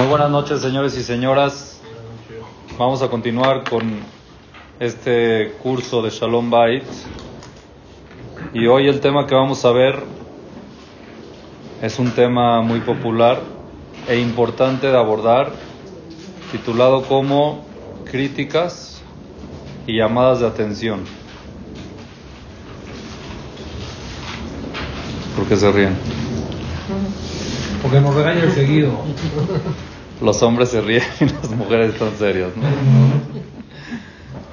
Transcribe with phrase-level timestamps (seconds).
[0.00, 1.78] Muy buenas noches, señores y señoras.
[2.78, 3.82] Vamos a continuar con
[4.78, 6.84] este curso de Shalom Bait.
[8.54, 10.02] Y hoy el tema que vamos a ver
[11.82, 13.42] es un tema muy popular
[14.08, 15.52] e importante de abordar,
[16.50, 17.66] titulado como
[18.10, 19.02] críticas
[19.86, 21.00] y llamadas de atención.
[25.36, 25.94] ¿Por qué se ríen?
[27.82, 28.92] Porque nos regañan seguido.
[30.20, 32.64] Los hombres se ríen y las mujeres están serias, ¿no?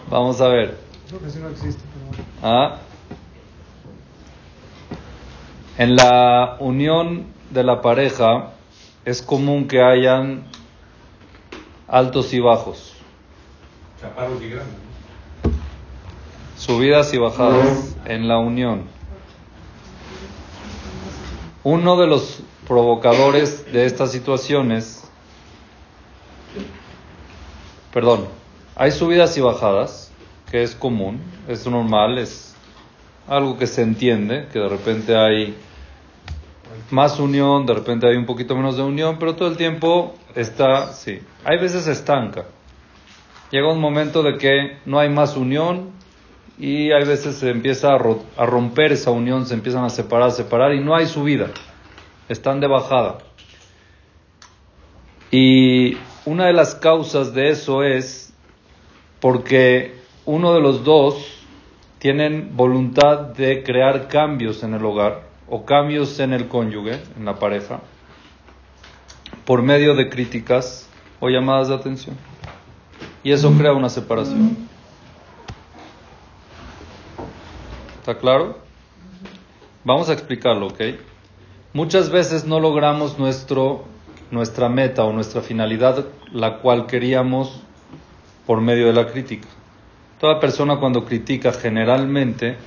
[0.10, 0.78] Vamos a ver.
[2.42, 2.78] ¿Ah?
[5.78, 8.54] En la unión de la pareja
[9.06, 10.44] es común que hayan
[11.88, 12.94] altos y bajos.
[14.02, 14.76] Chaparros y grandes.
[16.58, 18.84] Subidas y bajadas en la unión.
[21.64, 24.97] Uno de los provocadores de estas situaciones,
[27.94, 28.28] perdón,
[28.76, 30.12] hay subidas y bajadas,
[30.52, 32.56] que es común, es normal, es
[33.28, 35.56] algo que se entiende, que de repente hay
[36.92, 40.94] más unión, de repente hay un poquito menos de unión, pero todo el tiempo está,
[40.94, 42.46] sí, hay veces se estanca.
[43.52, 45.92] Llega un momento de que no hay más unión
[46.60, 50.28] y hay veces se empieza a, ro- a romper esa unión, se empiezan a separar,
[50.30, 51.48] a separar y no hay subida,
[52.30, 53.20] están de bajada.
[55.32, 55.98] Y
[56.28, 58.34] una de las causas de eso es
[59.22, 61.16] porque uno de los dos
[62.00, 67.40] tienen voluntad de crear cambios en el hogar o cambios en el cónyuge, en la
[67.40, 67.80] pareja,
[69.46, 70.90] por medio de críticas
[71.22, 72.18] o llamadas de atención.
[73.24, 74.58] Y eso crea una separación.
[78.00, 78.58] ¿Está claro?
[79.86, 80.82] Vamos a explicarlo, ¿ok?
[81.72, 83.86] Muchas veces no logramos nuestro,
[84.32, 87.62] nuestra meta o nuestra finalidad, la cual queríamos
[88.46, 89.48] por medio de la crítica.
[90.20, 92.58] Toda persona cuando critica generalmente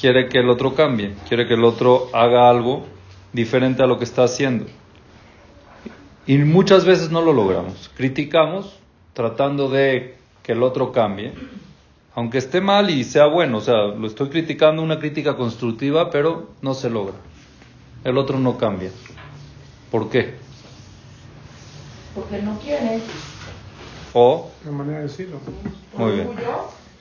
[0.00, 2.84] quiere que el otro cambie, quiere que el otro haga algo
[3.32, 4.66] diferente a lo que está haciendo.
[6.26, 7.90] Y muchas veces no lo logramos.
[7.96, 8.78] Criticamos
[9.12, 11.32] tratando de que el otro cambie,
[12.14, 16.50] aunque esté mal y sea bueno, o sea, lo estoy criticando una crítica constructiva, pero
[16.62, 17.14] no se logra.
[18.04, 18.90] El otro no cambia.
[19.90, 20.43] ¿Por qué?
[22.14, 23.00] Porque no quiere.
[24.12, 25.40] O, La manera de decirlo.
[25.96, 26.28] muy bien,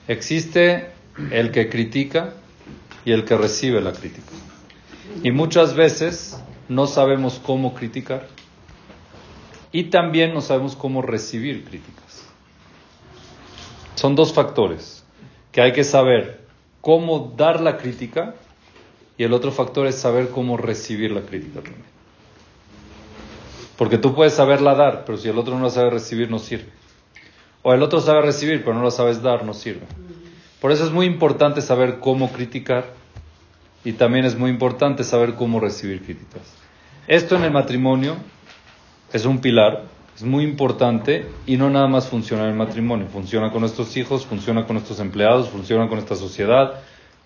[0.08, 0.92] existe
[1.32, 2.34] el que critica
[3.06, 4.32] y el que recibe la crítica.
[5.22, 8.28] Y muchas veces no sabemos cómo criticar
[9.72, 12.26] y también no sabemos cómo recibir críticas.
[13.96, 15.04] Son dos factores
[15.52, 16.42] que hay que saber
[16.82, 18.36] cómo dar la crítica
[19.18, 21.93] y el otro factor es saber cómo recibir la crítica también.
[23.78, 26.70] Porque tú puedes saberla dar, pero si el otro no la sabe recibir no sirve.
[27.62, 29.86] O el otro sabe recibir, pero no la sabes dar, no sirve.
[30.60, 32.86] Por eso es muy importante saber cómo criticar
[33.84, 36.42] y también es muy importante saber cómo recibir críticas.
[37.08, 38.16] Esto en el matrimonio
[39.12, 39.84] es un pilar,
[40.16, 44.26] es muy importante y no nada más funciona en el matrimonio, funciona con nuestros hijos,
[44.26, 46.82] funciona con nuestros empleados, funciona con esta sociedad,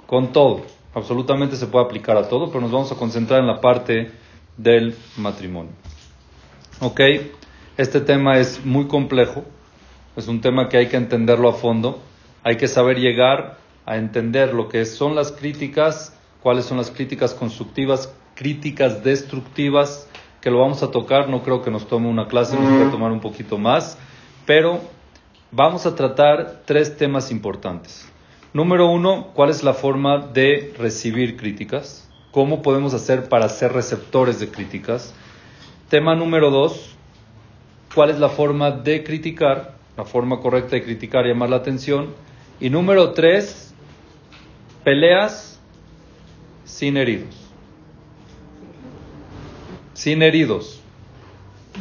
[0.06, 0.62] con todo.
[0.94, 4.12] Absolutamente se puede aplicar a todo, pero nos vamos a concentrar en la parte
[4.58, 5.72] del matrimonio.
[6.80, 7.02] ¿Ok?
[7.76, 9.44] Este tema es muy complejo,
[10.16, 12.00] es un tema que hay que entenderlo a fondo,
[12.44, 13.58] hay que saber llegar
[13.88, 20.08] a entender lo que son las críticas, cuáles son las críticas constructivas, críticas destructivas,
[20.40, 23.12] que lo vamos a tocar, no creo que nos tome una clase, nos puede tomar
[23.12, 23.98] un poquito más,
[24.46, 24.80] pero
[25.52, 28.08] vamos a tratar tres temas importantes.
[28.54, 32.08] Número uno, ¿cuál es la forma de recibir críticas?
[32.32, 35.16] ¿Cómo podemos hacer para ser receptores de críticas?
[35.90, 36.96] Tema número dos,
[37.96, 39.76] ¿cuál es la forma de criticar?
[39.96, 42.14] La forma correcta de criticar y llamar la atención.
[42.60, 43.74] Y número tres,
[44.84, 45.60] peleas
[46.66, 47.36] sin heridos.
[49.94, 50.82] Sin heridos.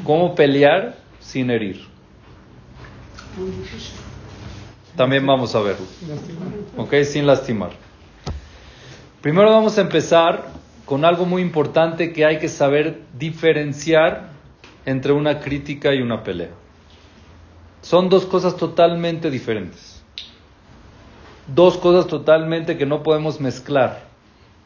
[0.05, 1.85] ¿Cómo pelear sin herir?
[4.97, 5.85] También vamos a verlo.
[6.77, 6.95] ¿Ok?
[7.05, 7.71] Sin lastimar.
[9.21, 10.56] Primero vamos a empezar
[10.87, 14.31] con algo muy importante que hay que saber diferenciar
[14.87, 16.51] entre una crítica y una pelea.
[17.83, 20.03] Son dos cosas totalmente diferentes.
[21.49, 24.05] Dos cosas totalmente que no podemos mezclar.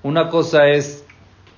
[0.02, 1.04] Una cosa es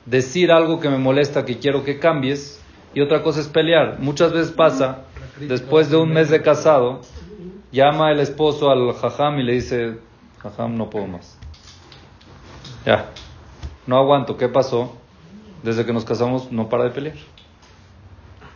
[0.07, 2.61] decir algo que me molesta, que quiero que cambies,
[2.95, 3.99] y otra cosa es pelear.
[3.99, 5.05] Muchas veces pasa,
[5.41, 7.01] después de un mes de casado,
[7.73, 9.99] llama el esposo al jajam y le dice,
[10.39, 11.39] jajam, no puedo más.
[12.85, 13.11] Ya,
[13.87, 14.93] no aguanto, ¿qué pasó?
[15.63, 17.17] Desde que nos casamos no para de pelear.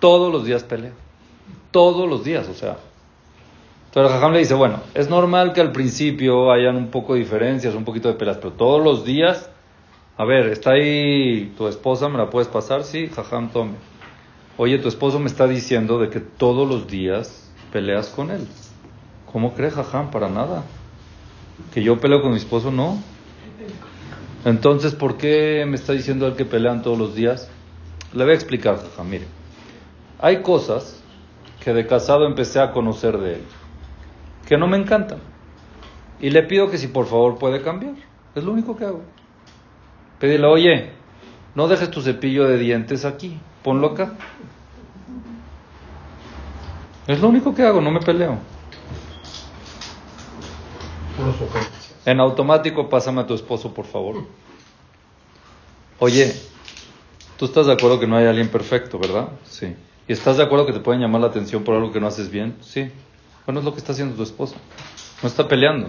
[0.01, 0.93] Todos los días pelea.
[1.71, 2.77] todos los días, o sea.
[3.87, 7.75] Entonces Jajam le dice, bueno, es normal que al principio hayan un poco de diferencias,
[7.75, 9.49] un poquito de pelas, pero todos los días,
[10.19, 12.85] a ver, está ahí tu esposa, ¿me la puedes pasar?
[12.85, 13.73] Sí, Jajam, tome.
[14.59, 18.47] Oye, tu esposo me está diciendo de que todos los días peleas con él.
[19.33, 20.11] ¿Cómo crees, Jajam?
[20.11, 20.65] Para nada.
[21.73, 22.99] Que yo peleo con mi esposo, no.
[24.47, 27.51] Entonces, ¿por qué me está diciendo él que pelean todos los días?
[28.13, 29.27] Le voy a explicar, Jajam, mire.
[30.21, 31.03] Hay cosas
[31.59, 33.43] que de casado empecé a conocer de él,
[34.47, 35.19] que no me encantan.
[36.21, 37.95] Y le pido que si por favor puede cambiar.
[38.37, 39.03] Es lo único que hago.
[40.21, 40.91] Pedirle, oye,
[41.57, 44.13] no dejes tu cepillo de dientes aquí, ponlo acá.
[47.09, 48.39] Es lo único que hago, no me peleo.
[52.07, 54.25] En automático, pásame a tu esposo, por favor.
[55.99, 56.33] Oye,
[57.37, 59.29] tú estás de acuerdo que no hay alguien perfecto, ¿verdad?
[59.45, 59.75] Sí.
[60.07, 62.31] ¿Y estás de acuerdo que te pueden llamar la atención por algo que no haces
[62.31, 62.57] bien?
[62.61, 62.93] Sí.
[63.45, 64.55] Bueno, es lo que está haciendo tu esposo.
[65.21, 65.89] No está peleando.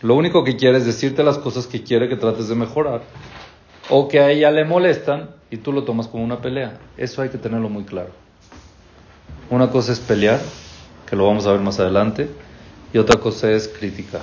[0.00, 3.02] Lo único que quiere es decirte las cosas que quiere que trates de mejorar.
[3.90, 6.80] O que a ella le molestan y tú lo tomas como una pelea.
[6.96, 8.10] Eso hay que tenerlo muy claro.
[9.50, 10.40] Una cosa es pelear,
[11.08, 12.28] que lo vamos a ver más adelante,
[12.92, 14.22] y otra cosa es criticar.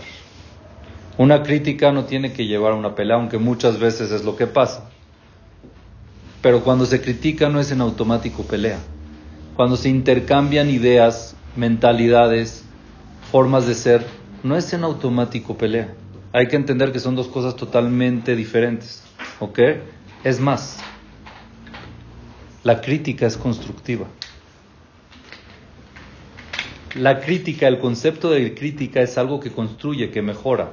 [1.18, 4.48] Una crítica no tiene que llevar a una pelea, aunque muchas veces es lo que
[4.48, 4.90] pasa.
[6.42, 8.80] Pero cuando se critica no es en automático pelea.
[9.56, 12.64] Cuando se intercambian ideas, mentalidades,
[13.32, 14.06] formas de ser,
[14.44, 15.94] no es en automático pelea.
[16.32, 19.04] Hay que entender que son dos cosas totalmente diferentes.
[19.42, 19.60] ¿Ok?
[20.24, 20.78] Es más,
[22.64, 24.06] la crítica es constructiva.
[26.96, 30.72] La crítica, el concepto de crítica es algo que construye, que mejora.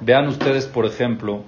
[0.00, 1.44] Vean ustedes, por ejemplo,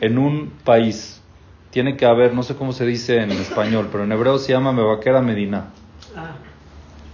[0.00, 1.22] en un país,
[1.70, 4.72] tiene que haber, no sé cómo se dice en español, pero en hebreo se llama
[4.72, 5.70] Mevaquera Medina.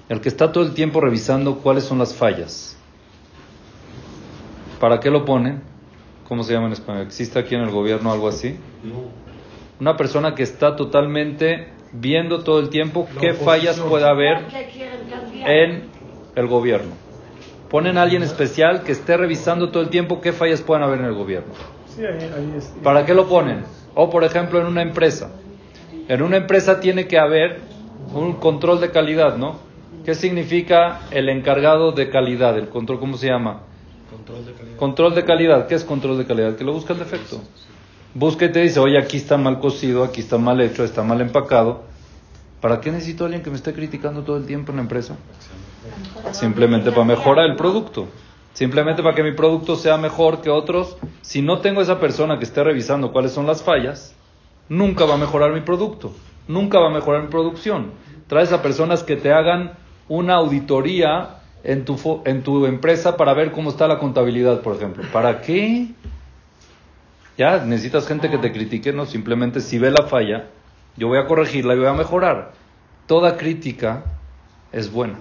[0.08, 2.78] El que está todo el tiempo revisando cuáles son las fallas.
[4.78, 5.62] ¿Para qué lo ponen?
[6.28, 7.02] ¿Cómo se llama en español?
[7.02, 8.56] ¿Existe aquí en el gobierno algo así?
[9.80, 14.44] Una persona que está totalmente viendo todo el tiempo qué fallas puede haber
[15.46, 15.95] en
[16.36, 16.92] el gobierno.
[17.68, 21.06] Ponen a alguien especial que esté revisando todo el tiempo qué fallas pueden haber en
[21.06, 21.52] el gobierno.
[22.82, 23.64] ¿Para qué lo ponen?
[23.94, 25.30] O por ejemplo en una empresa.
[26.08, 27.60] En una empresa tiene que haber
[28.14, 29.58] un control de calidad, ¿no?
[30.04, 32.56] ¿Qué significa el encargado de calidad?
[32.56, 33.62] El control, ¿cómo se llama?
[34.08, 34.76] Control de calidad.
[34.76, 35.66] Control de calidad.
[35.66, 36.54] ¿Qué es control de calidad?
[36.54, 37.40] Que lo busca el defecto.
[38.14, 41.20] Busca y te dice, oye, aquí está mal cocido, aquí está mal hecho, está mal
[41.20, 41.82] empacado.
[42.60, 45.16] ¿Para qué necesito a alguien que me esté criticando todo el tiempo en la empresa?
[46.32, 48.06] Simplemente para mejorar el producto.
[48.52, 50.96] Simplemente para que mi producto sea mejor que otros.
[51.22, 54.14] Si no tengo esa persona que esté revisando cuáles son las fallas,
[54.68, 56.12] nunca va a mejorar mi producto.
[56.48, 57.92] Nunca va a mejorar mi producción.
[58.26, 59.72] Traes a personas que te hagan
[60.08, 65.04] una auditoría en tu, en tu empresa para ver cómo está la contabilidad, por ejemplo.
[65.12, 65.88] ¿Para qué?
[67.36, 70.46] Ya, necesitas gente que te critique, no, simplemente si ve la falla,
[70.96, 72.52] yo voy a corregirla y voy a mejorar.
[73.06, 74.04] Toda crítica
[74.72, 75.18] es buena.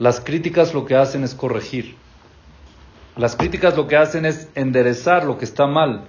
[0.00, 1.94] Las críticas lo que hacen es corregir.
[3.18, 6.04] Las críticas lo que hacen es enderezar lo que está mal.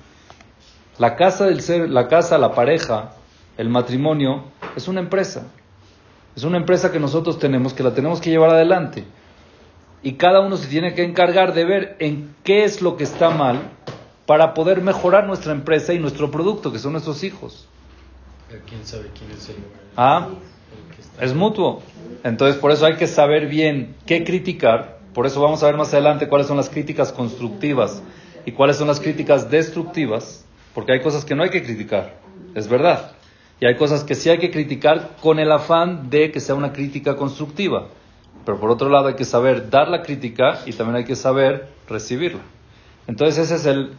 [0.98, 3.16] La casa del ser, la casa, la pareja,
[3.58, 4.46] el matrimonio
[4.78, 5.48] es una empresa.
[6.38, 9.04] Es una empresa que nosotros tenemos, que la tenemos que llevar adelante.
[10.02, 13.30] Y cada uno se tiene que encargar de ver en qué es lo que está
[13.30, 13.60] mal
[14.26, 17.68] para poder mejorar nuestra empresa y nuestro producto, que son nuestros hijos.
[18.48, 19.58] Pero quién sabe quién es el,
[19.98, 20.30] Ah.
[21.20, 21.82] Es mutuo.
[22.24, 25.00] Entonces, por eso hay que saber bien qué criticar.
[25.14, 28.02] Por eso vamos a ver más adelante cuáles son las críticas constructivas
[28.46, 30.46] y cuáles son las críticas destructivas.
[30.74, 32.16] Porque hay cosas que no hay que criticar,
[32.56, 33.12] es verdad.
[33.60, 36.74] Y hay cosas que sí hay que criticar con el afán de que sea una
[36.74, 37.90] crítica constructiva.
[38.46, 41.68] Pero por otro lado hay que saber dar la crítica y también hay que saber
[41.88, 42.42] recibirla.
[43.08, 43.92] Entonces esa es el,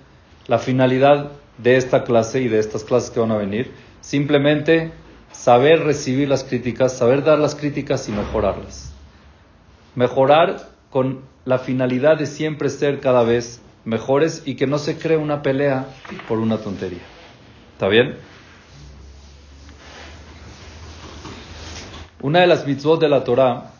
[0.48, 3.70] la finalidad de esta clase y de estas clases que van a venir.
[4.00, 4.90] Simplemente
[5.42, 8.92] saber recibir las críticas, saber dar las críticas y mejorarlas.
[9.96, 15.16] Mejorar con la finalidad de siempre ser cada vez mejores y que no se cree
[15.16, 15.86] una pelea
[16.28, 17.02] por una tontería.
[17.72, 18.18] ¿Está bien?
[22.20, 23.72] Una de las mitzvot de la Torah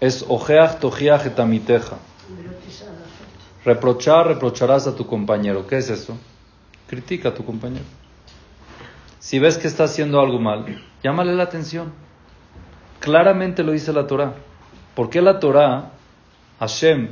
[0.00, 1.98] es ojeach tojiach etamiteja.
[3.66, 5.66] Reprochar, reprocharás a tu compañero.
[5.66, 6.16] ¿Qué es eso?
[6.88, 7.99] Critica a tu compañero.
[9.20, 11.92] Si ves que está haciendo algo mal, llámale la atención.
[13.00, 14.32] Claramente lo dice la Torah.
[14.94, 15.90] ¿Por qué la Torah,
[16.58, 17.10] Hashem,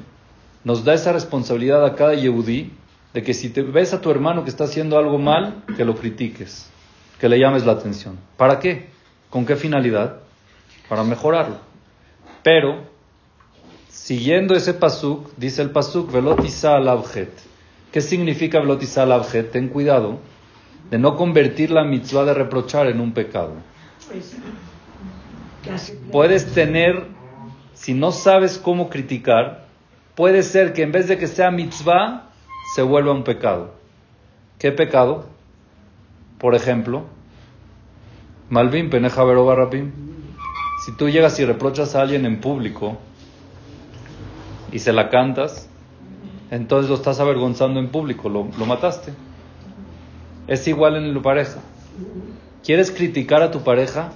[0.65, 2.73] nos da esa responsabilidad a cada Yehudí
[3.12, 5.95] de que si te ves a tu hermano que está haciendo algo mal, que lo
[5.97, 6.71] critiques,
[7.21, 8.19] que le llames la atención?
[8.38, 8.88] ¿Para qué?
[9.29, 10.21] ¿Con qué finalidad?
[10.88, 11.59] Para mejorarlo.
[12.43, 12.85] Pero,
[13.91, 17.33] siguiendo ese pasuk, dice el pasuk, velotisa al abjet.
[17.93, 19.53] ¿Qué significa velotisa al abjet?
[19.53, 20.21] Ten cuidado
[20.90, 23.52] de no convertir la mitzvah de reprochar en un pecado.
[26.11, 27.07] Puedes tener,
[27.75, 29.66] si no sabes cómo criticar,
[30.14, 32.30] puede ser que en vez de que sea mitzvah,
[32.75, 33.75] se vuelva un pecado.
[34.59, 35.26] ¿Qué pecado?
[36.38, 37.04] Por ejemplo,
[38.50, 39.23] Malvin Peneja.
[40.85, 42.97] Si tú llegas y reprochas a alguien en público
[44.73, 45.68] y se la cantas,
[46.50, 49.12] entonces lo estás avergonzando en público, lo, lo mataste.
[50.49, 51.61] Es igual en tu pareja.
[52.64, 54.12] ¿Quieres criticar a tu pareja?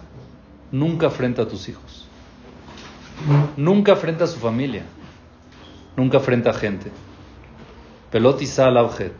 [0.73, 2.09] Nunca frente a tus hijos.
[3.57, 4.83] Nunca frente a su familia.
[5.97, 6.91] Nunca frente a gente.
[8.11, 9.13] Pelotiza al objet.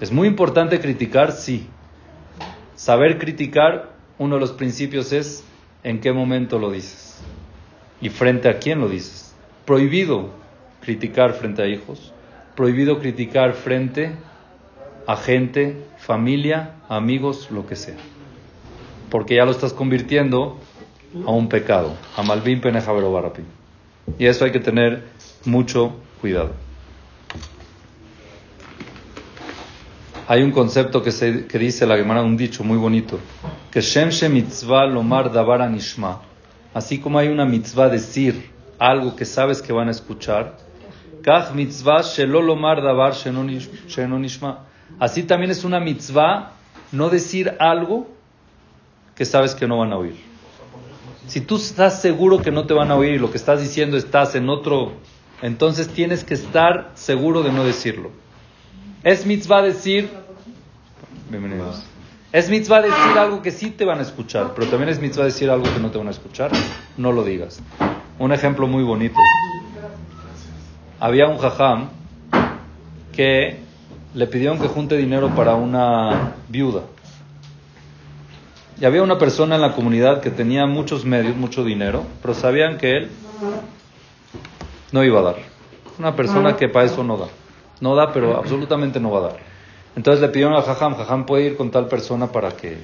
[0.00, 1.66] Es muy importante criticar, sí.
[2.76, 5.44] Saber criticar, uno de los principios es
[5.82, 7.10] en qué momento lo dices
[8.00, 9.34] y frente a quién lo dices.
[9.66, 10.30] Prohibido
[10.80, 12.12] criticar frente a hijos,
[12.56, 14.12] prohibido criticar frente
[15.10, 17.96] a gente, familia, amigos, lo que sea.
[19.10, 20.60] Porque ya lo estás convirtiendo
[21.26, 23.42] a un pecado, a Malvin Penejavero Barapi.
[24.20, 25.08] Y eso hay que tener
[25.44, 26.52] mucho cuidado.
[30.28, 33.18] Hay un concepto que, se, que dice la Gemara, un dicho muy bonito,
[33.72, 36.22] que Shem mitzvah lomar davar nishma.
[36.72, 38.48] Así como hay una mitzvah decir
[38.78, 40.56] algo que sabes que van a escuchar,
[41.24, 43.12] kach mitzvah shelo lomar davar
[44.20, 44.69] nishma.
[44.98, 46.52] Así también es una mitzvah
[46.92, 48.08] no decir algo
[49.14, 50.16] que sabes que no van a oír.
[51.26, 53.96] Si tú estás seguro que no te van a oír y lo que estás diciendo
[53.96, 54.92] estás en otro,
[55.42, 58.10] entonces tienes que estar seguro de no decirlo.
[59.04, 60.10] Es mitzvah decir,
[61.30, 61.84] bienvenidos.
[62.32, 65.50] Es mitzvah decir algo que sí te van a escuchar, pero también es mitzvah decir
[65.50, 66.50] algo que no te van a escuchar.
[66.96, 67.60] No lo digas.
[68.18, 69.16] Un ejemplo muy bonito.
[70.98, 71.88] Había un jajam
[73.12, 73.60] que
[74.14, 76.82] le pidieron que junte dinero para una viuda.
[78.80, 82.78] Y había una persona en la comunidad que tenía muchos medios, mucho dinero, pero sabían
[82.78, 83.10] que él
[84.90, 85.36] no iba a dar.
[85.98, 87.26] Una persona que para eso no da.
[87.80, 89.36] No da, pero absolutamente no va a dar.
[89.96, 92.78] Entonces le pidieron al Jajam, Jajam puede ir con tal persona para que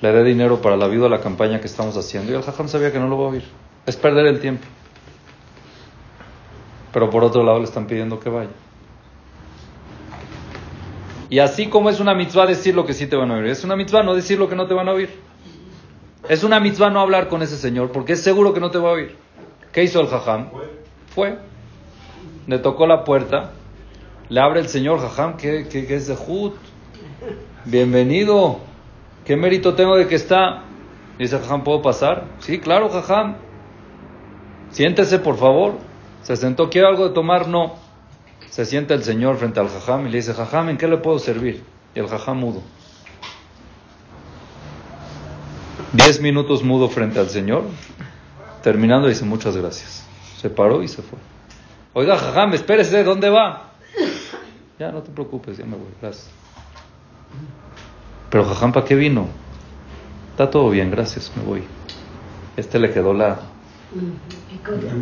[0.00, 2.32] le dé dinero para la viuda a la campaña que estamos haciendo.
[2.32, 3.44] Y el Jajam sabía que no lo va a oír.
[3.86, 4.66] Es perder el tiempo.
[6.92, 8.50] Pero por otro lado le están pidiendo que vaya.
[11.32, 13.64] Y así como es una mitzvah decir lo que sí te van a oír, es
[13.64, 15.08] una mitzvah no decir lo que no te van a oír.
[16.28, 18.90] Es una mitzvah no hablar con ese señor porque es seguro que no te va
[18.90, 19.16] a oír.
[19.72, 20.50] ¿Qué hizo el jajam?
[21.14, 21.38] Fue.
[22.46, 23.52] Le tocó la puerta
[24.32, 26.52] le abre el Señor, Jajam, que, es de Jud.
[27.66, 28.60] Bienvenido.
[29.26, 30.62] ¿Qué mérito tengo de que está?
[31.18, 32.24] Dice Jajam, ¿puedo pasar?
[32.38, 33.36] Sí, claro, Jajam.
[34.70, 35.74] Siéntese, por favor.
[36.22, 37.46] Se sentó, ¿quiere algo de tomar?
[37.46, 37.74] No.
[38.52, 41.18] Se sienta el Señor frente al Jajam y le dice, Jajam, ¿en qué le puedo
[41.18, 41.64] servir?
[41.94, 42.60] Y el Jajam mudo.
[45.94, 47.64] Diez minutos mudo frente al Señor.
[48.62, 50.06] Terminando dice, muchas gracias.
[50.36, 51.18] Se paró y se fue.
[51.94, 53.70] Oiga, Jajam, espérese, ¿dónde va?
[54.78, 56.28] Ya, no te preocupes, ya me voy, gracias.
[58.28, 59.28] Pero Jajam, ¿para qué vino?
[60.32, 61.62] Está todo bien, gracias, me voy.
[62.58, 63.38] Este le quedó la,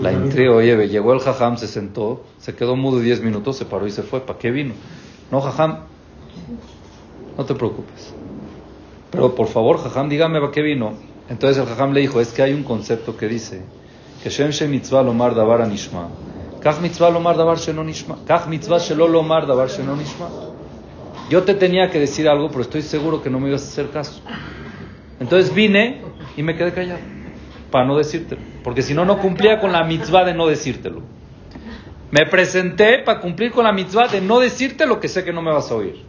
[0.00, 0.52] la intriga.
[0.52, 4.02] Oye, llegó el Jajam, se sentó, se quedó mudo 10 minutos, se paró y se
[4.02, 4.20] fue.
[4.20, 4.74] ¿Para qué vino?
[5.30, 5.80] No, Jajam,
[7.36, 8.14] no te preocupes.
[9.10, 10.94] Pero por favor, Jajam, dígame para qué vino.
[11.28, 13.62] Entonces el Jajam le dijo, es que hay un concepto que dice
[14.22, 16.08] que Shem Shem Mitzvah Lomar Davar Anishma
[21.30, 23.90] yo te tenía que decir algo, pero estoy seguro que no me ibas a hacer
[23.90, 24.20] caso.
[25.18, 26.02] Entonces vine
[26.36, 27.19] y me quedé callado
[27.70, 31.02] para no decírtelo, porque si no, no cumplía con la mitzvah de no decírtelo.
[32.10, 35.42] Me presenté para cumplir con la mitzvah de no decirte lo que sé que no
[35.42, 36.04] me vas a oír.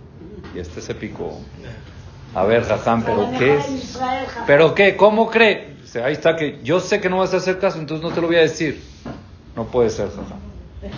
[0.55, 1.39] Y este se picó.
[2.33, 3.99] A ver, Jajam, ¿pero qué es?
[4.47, 4.95] ¿Pero qué?
[4.95, 5.71] ¿Cómo cree?
[6.03, 8.27] Ahí está que yo sé que no vas a hacer caso, entonces no te lo
[8.27, 8.81] voy a decir.
[9.55, 10.35] No puede ser, jaja.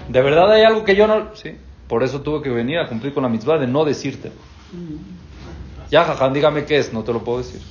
[0.08, 1.36] De verdad hay algo que yo no...
[1.36, 4.32] Sí, por eso tuve que venir a cumplir con la mitzvah de no decirte.
[5.90, 7.62] Ya, jaja, dígame qué es, no te lo puedo decir.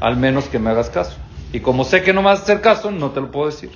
[0.00, 1.16] Al menos que me hagas caso.
[1.52, 3.70] Y como sé que no me vas a hacer caso, no te lo puedo decir.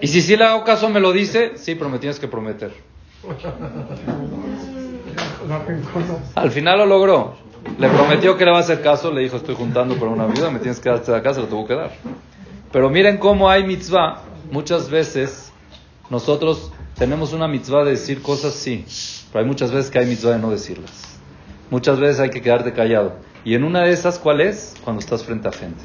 [0.00, 2.74] Y si sí le hago caso, me lo dice, sí, pero me tienes que prometer.
[6.34, 7.36] Al final lo logró.
[7.78, 10.50] Le prometió que le va a hacer caso, le dijo, estoy juntando por una viuda,
[10.50, 11.92] me tienes que darte de casa, lo tuvo que dar.
[12.72, 14.22] Pero miren cómo hay mitzvah.
[14.50, 15.50] Muchas veces
[16.10, 18.84] nosotros tenemos una mitzvah de decir cosas sí,
[19.32, 21.18] pero hay muchas veces que hay mitzvah de no decirlas.
[21.70, 23.14] Muchas veces hay que quedarte callado.
[23.44, 24.74] Y en una de esas, ¿cuál es?
[24.82, 25.82] Cuando estás frente a gente.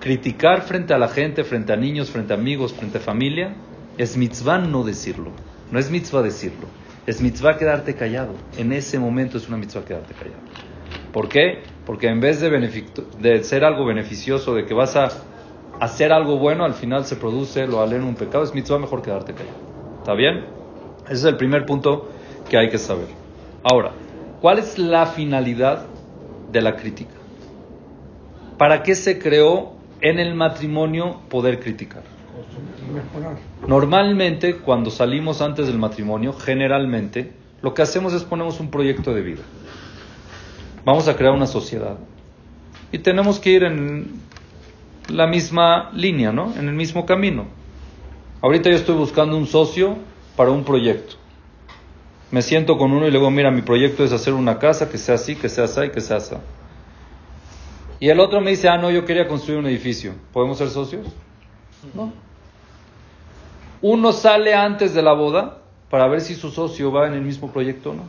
[0.00, 3.56] Criticar frente a la gente, frente a niños, frente a amigos, frente a familia,
[3.96, 5.32] es mitzvah no decirlo.
[5.72, 6.66] No es mitzvah decirlo.
[7.06, 8.34] Es mitzvah quedarte callado.
[8.58, 10.42] En ese momento es una mitzvah quedarte callado.
[11.10, 11.62] ¿Por qué?
[11.86, 15.08] Porque en vez de, ser algo beneficioso, de que vas a
[15.80, 19.32] hacer algo bueno, al final se produce lo aleno un pecado, es mitzvah mejor quedarte
[19.32, 19.56] callado.
[20.00, 20.44] ¿Está bien?
[21.06, 22.10] Ese es el primer punto
[22.50, 23.06] que hay que saber.
[23.62, 23.92] Ahora,
[24.42, 25.86] ¿cuál es la finalidad
[26.50, 27.14] de la crítica?
[28.56, 32.02] ¿Para qué se creó en el matrimonio poder criticar?
[33.66, 39.22] Normalmente, cuando salimos antes del matrimonio, generalmente, lo que hacemos es ponemos un proyecto de
[39.22, 39.42] vida.
[40.84, 41.98] Vamos a crear una sociedad.
[42.92, 44.20] Y tenemos que ir en
[45.08, 46.54] la misma línea, ¿no?
[46.56, 47.46] En el mismo camino.
[48.40, 49.98] Ahorita yo estoy buscando un socio
[50.36, 51.16] para un proyecto.
[52.30, 54.98] Me siento con uno y le digo, mira, mi proyecto es hacer una casa que
[54.98, 56.34] sea así, que sea así, que sea así.
[58.00, 60.14] Y el otro me dice, ah, no, yo quería construir un edificio.
[60.32, 61.06] ¿Podemos ser socios?
[61.94, 62.12] No.
[63.80, 65.58] Uno sale antes de la boda
[65.90, 68.08] para ver si su socio va en el mismo proyecto o no.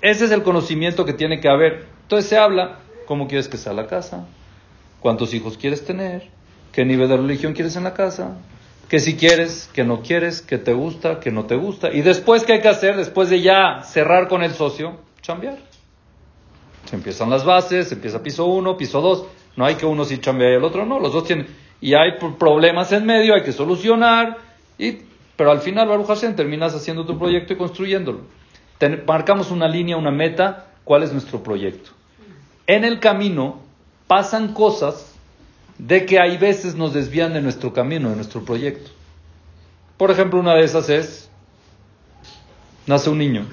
[0.00, 1.86] Ese es el conocimiento que tiene que haber.
[2.02, 4.26] Entonces se habla, ¿cómo quieres que sea la casa?
[5.02, 6.28] cuántos hijos quieres tener,
[6.70, 8.36] qué nivel de religión quieres en la casa,
[8.92, 11.90] que si quieres, que no quieres, que te gusta, que no te gusta.
[11.90, 12.94] Y después, ¿qué hay que hacer?
[12.94, 15.56] Después de ya cerrar con el socio, chambear.
[16.92, 19.24] Empiezan las bases, se empieza piso uno, piso dos.
[19.56, 21.00] No hay que uno sí chambea y el otro no.
[21.00, 21.46] Los dos tienen.
[21.80, 24.36] Y hay problemas en medio, hay que solucionar.
[24.76, 24.98] Y,
[25.36, 28.20] pero al final, Baruch Hashem, terminas haciendo tu proyecto y construyéndolo.
[29.06, 30.66] marcamos una línea, una meta.
[30.84, 31.92] ¿Cuál es nuestro proyecto?
[32.66, 33.62] En el camino
[34.06, 35.11] pasan cosas
[35.86, 38.92] de que hay veces nos desvían de nuestro camino, de nuestro proyecto.
[39.96, 41.28] Por ejemplo, una de esas es,
[42.86, 43.46] nace un niño,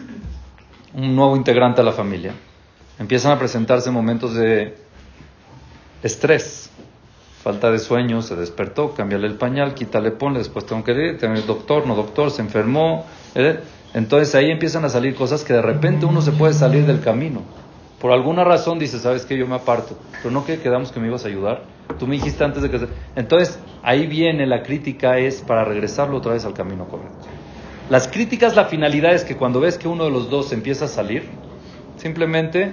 [0.94, 2.34] un nuevo integrante a la familia.
[3.00, 4.76] Empiezan a presentarse momentos de
[6.04, 6.70] estrés,
[7.42, 11.48] falta de sueño, se despertó, cámbiale el pañal, quítale, ponle, después tengo que ir, tener
[11.48, 13.08] doctor, no doctor, se enfermó.
[13.34, 13.60] ¿eh?
[13.96, 17.42] Entonces ahí empiezan a salir cosas que de repente uno se puede salir del camino.
[18.00, 19.36] Por alguna razón dice, ¿sabes qué?
[19.36, 19.98] Yo me aparto.
[20.22, 21.79] Pero no que quedamos que me ibas a ayudar.
[21.98, 22.88] Tú me dijiste antes de que...
[23.16, 27.28] Entonces, ahí viene la crítica, es para regresarlo otra vez al camino correcto.
[27.90, 30.88] Las críticas, la finalidad es que cuando ves que uno de los dos empieza a
[30.88, 31.24] salir,
[31.98, 32.72] simplemente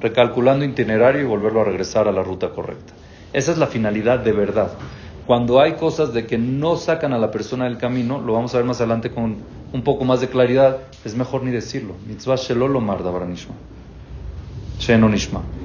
[0.00, 2.92] recalculando itinerario y volverlo a regresar a la ruta correcta.
[3.32, 4.72] Esa es la finalidad de verdad.
[5.26, 8.58] Cuando hay cosas de que no sacan a la persona del camino, lo vamos a
[8.58, 9.36] ver más adelante con
[9.72, 11.94] un poco más de claridad, es mejor ni decirlo.
[12.06, 13.10] Mitzvah shelolo marda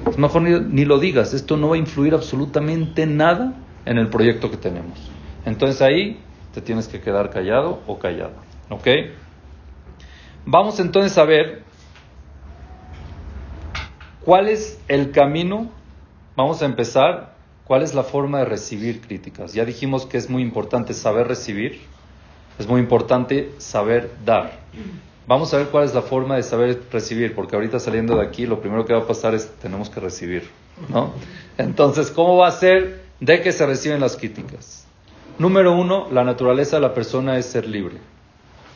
[0.08, 4.50] es mejor ni, lo digas, esto no va a influir absolutamente nada en el proyecto
[4.50, 4.98] que tenemos.
[5.44, 6.20] Entonces ahí
[6.52, 8.34] te tienes que quedar callado o callado.
[8.68, 8.86] ¿Ok?
[10.44, 11.62] Vamos entonces a ver
[14.24, 15.70] cuál es el camino.
[16.36, 17.34] Vamos a empezar.
[17.64, 19.52] ¿Cuál es la forma de recibir críticas?
[19.52, 21.80] Ya dijimos que es muy importante saber recibir,
[22.60, 24.52] es muy importante saber dar.
[25.26, 28.46] Vamos a ver cuál es la forma de saber recibir, porque ahorita saliendo de aquí
[28.46, 30.48] lo primero que va a pasar es tenemos que recibir,
[30.88, 31.12] ¿no?
[31.58, 34.86] Entonces, ¿cómo va a ser de que se reciben las críticas?
[35.38, 37.96] Número uno, la naturaleza de la persona es ser libre.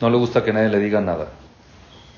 [0.01, 1.29] No le gusta que nadie le diga nada.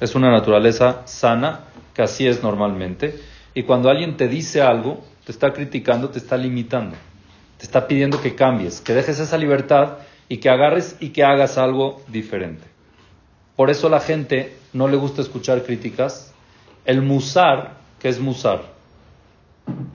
[0.02, 3.20] Es una naturaleza sana, que así es normalmente.
[3.54, 6.96] Y cuando alguien te dice algo, te está criticando, te está limitando.
[7.58, 11.58] Te está pidiendo que cambies, que dejes esa libertad y que agarres y que hagas
[11.58, 12.73] algo diferente.
[13.56, 16.34] Por eso la gente no le gusta escuchar críticas.
[16.86, 18.74] El musar, ¿qué es musar?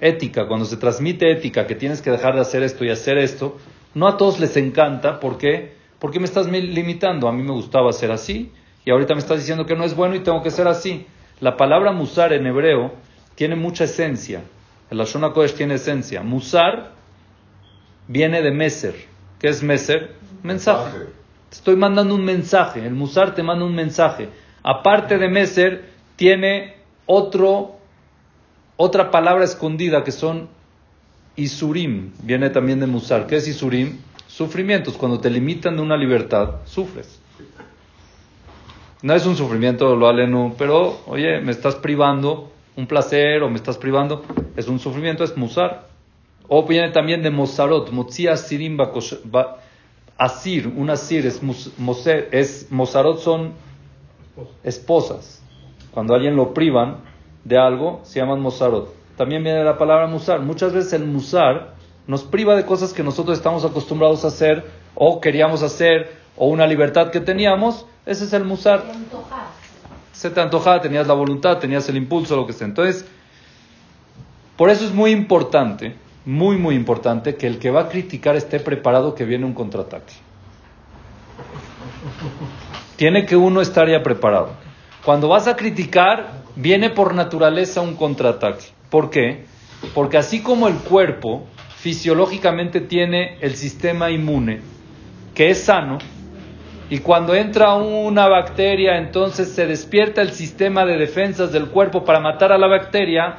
[0.00, 3.58] Ética, cuando se transmite ética, que tienes que dejar de hacer esto y hacer esto,
[3.94, 5.18] no a todos les encanta.
[5.18, 5.76] ¿Por qué?
[5.98, 7.28] Porque me estás limitando.
[7.28, 8.52] A mí me gustaba ser así
[8.84, 11.06] y ahorita me estás diciendo que no es bueno y tengo que ser así.
[11.40, 12.92] La palabra musar en hebreo
[13.34, 14.42] tiene mucha esencia.
[14.88, 16.22] El Lashon Kodesh tiene esencia.
[16.22, 16.92] Musar
[18.06, 18.94] viene de meser.
[19.40, 20.14] ¿Qué es meser?
[20.42, 21.18] Mensaje
[21.50, 22.86] estoy mandando un mensaje.
[22.86, 24.28] El Musar te manda un mensaje.
[24.62, 26.74] Aparte de Meser, tiene
[27.06, 27.76] otro,
[28.76, 30.48] otra palabra escondida que son
[31.36, 32.12] Isurim.
[32.22, 33.26] Viene también de Musar.
[33.26, 33.98] ¿Qué es Isurim?
[34.26, 34.96] Sufrimientos.
[34.96, 37.20] Cuando te limitan una libertad, sufres.
[39.00, 43.56] No es un sufrimiento, lo aleno, pero oye, me estás privando un placer o me
[43.56, 44.24] estás privando.
[44.56, 45.86] Es un sufrimiento, es Musar.
[46.48, 47.90] O viene también de Mozarot.
[47.90, 48.76] Motzia Sirim
[50.18, 51.40] Asir, un asir es,
[51.78, 53.54] moser, es mozarot son
[54.64, 55.42] esposas.
[55.92, 56.98] Cuando alguien lo privan
[57.44, 58.92] de algo, se llaman mozarot.
[59.16, 60.40] También viene la palabra musar.
[60.40, 61.74] Muchas veces el musar
[62.06, 66.66] nos priva de cosas que nosotros estamos acostumbrados a hacer o queríamos hacer o una
[66.66, 67.84] libertad que teníamos.
[68.06, 68.84] Ese es el musar.
[70.12, 72.66] se te antojaba, tenías la voluntad, tenías el impulso, lo que sea.
[72.66, 73.04] Entonces,
[74.56, 75.96] por eso es muy importante,
[76.28, 80.12] muy, muy importante que el que va a criticar esté preparado que viene un contraataque.
[82.96, 84.50] Tiene que uno estar ya preparado.
[85.06, 88.66] Cuando vas a criticar, viene por naturaleza un contraataque.
[88.90, 89.46] ¿Por qué?
[89.94, 91.46] Porque así como el cuerpo
[91.78, 94.60] fisiológicamente tiene el sistema inmune,
[95.34, 95.96] que es sano,
[96.90, 102.20] y cuando entra una bacteria, entonces se despierta el sistema de defensas del cuerpo para
[102.20, 103.38] matar a la bacteria,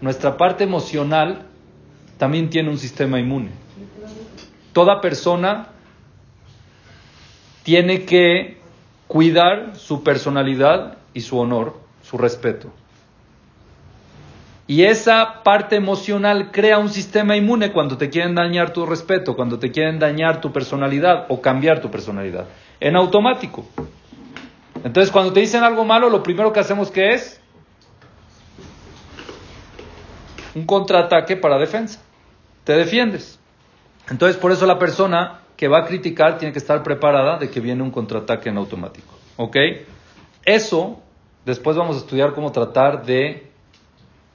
[0.00, 1.51] nuestra parte emocional
[2.22, 3.50] también tiene un sistema inmune.
[4.72, 5.70] Toda persona
[7.64, 8.58] tiene que
[9.08, 12.72] cuidar su personalidad y su honor, su respeto.
[14.68, 19.58] Y esa parte emocional crea un sistema inmune cuando te quieren dañar tu respeto, cuando
[19.58, 22.46] te quieren dañar tu personalidad o cambiar tu personalidad.
[22.78, 23.66] En automático.
[24.84, 27.40] Entonces, cuando te dicen algo malo, lo primero que hacemos que es
[30.54, 32.00] un contraataque para defensa.
[32.64, 33.38] Te defiendes.
[34.10, 37.60] Entonces, por eso la persona que va a criticar tiene que estar preparada de que
[37.60, 39.14] viene un contraataque en automático.
[39.36, 39.56] ¿Ok?
[40.44, 41.00] Eso,
[41.44, 43.50] después vamos a estudiar cómo tratar de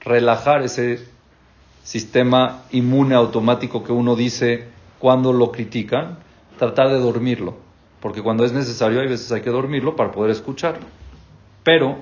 [0.00, 1.06] relajar ese
[1.82, 6.18] sistema inmune automático que uno dice cuando lo critican,
[6.58, 7.56] tratar de dormirlo.
[8.00, 10.86] Porque cuando es necesario, hay veces hay que dormirlo para poder escucharlo.
[11.64, 11.98] Pero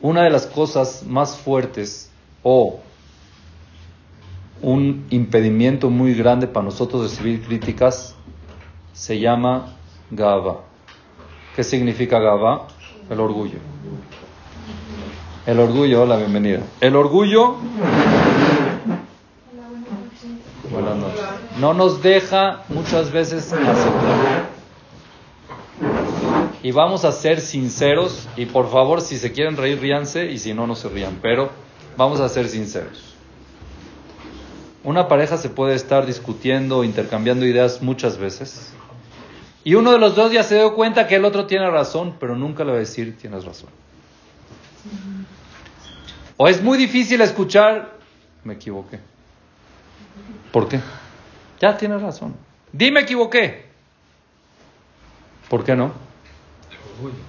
[0.00, 2.10] una de las cosas más fuertes
[2.42, 2.80] o
[4.62, 8.14] un impedimento muy grande para nosotros recibir críticas
[8.92, 9.74] se llama
[10.10, 10.60] Gaba.
[11.54, 12.68] ¿Qué significa Gaba?
[13.10, 13.58] El orgullo.
[15.46, 16.60] El orgullo, la bienvenida.
[16.80, 17.56] El orgullo
[20.70, 21.20] Buenas noches.
[21.58, 24.48] no nos deja muchas veces aceptar.
[26.62, 30.52] Y vamos a ser sinceros y por favor si se quieren reír ríanse y si
[30.52, 31.50] no no se rían, pero
[31.96, 33.07] vamos a ser sinceros.
[34.88, 38.72] Una pareja se puede estar discutiendo, intercambiando ideas muchas veces.
[39.62, 42.36] Y uno de los dos ya se dio cuenta que el otro tiene razón, pero
[42.36, 43.68] nunca le va a decir tienes razón.
[46.38, 47.98] O es muy difícil escuchar,
[48.44, 48.98] me equivoqué.
[50.52, 50.80] ¿Por qué?
[51.60, 52.34] Ya tienes razón.
[52.72, 53.66] Dime me equivoqué.
[55.50, 55.92] ¿Por qué no?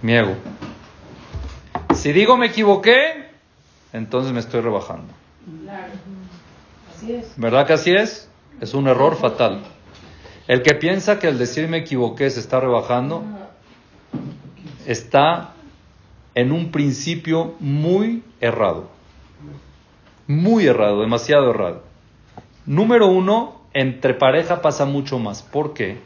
[0.02, 0.38] Mi ego.
[1.94, 3.28] Si digo me equivoqué,
[3.92, 5.14] entonces me estoy rebajando.
[7.38, 8.30] ¿Verdad que así es?
[8.62, 9.62] Es un error fatal.
[10.48, 13.24] El que piensa que al decir me equivoqué se está rebajando,
[14.86, 15.54] está
[16.36, 18.90] en un principio muy errado.
[20.28, 21.84] Muy errado, demasiado errado.
[22.66, 25.42] Número uno, entre pareja pasa mucho más.
[25.42, 25.98] ¿Por qué?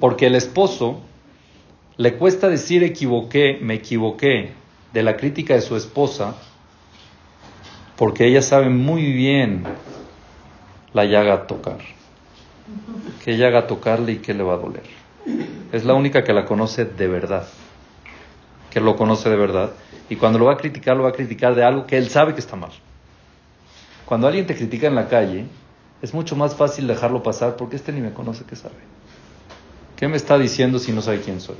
[0.00, 1.00] Porque el esposo
[1.96, 4.52] le cuesta decir equivoqué, me equivoqué
[4.92, 6.36] de la crítica de su esposa
[7.96, 9.64] porque ella sabe muy bien
[10.92, 11.78] la llaga a tocar.
[13.24, 14.84] ¿Qué llaga a tocarle y qué le va a doler?
[15.72, 17.46] Es la única que la conoce de verdad.
[18.70, 19.72] Que lo conoce de verdad.
[20.08, 22.34] Y cuando lo va a criticar, lo va a criticar de algo que él sabe
[22.34, 22.70] que está mal.
[24.04, 25.46] Cuando alguien te critica en la calle,
[26.02, 28.74] es mucho más fácil dejarlo pasar porque este ni me conoce que sabe.
[29.96, 31.56] ¿Qué me está diciendo si no sabe quién soy?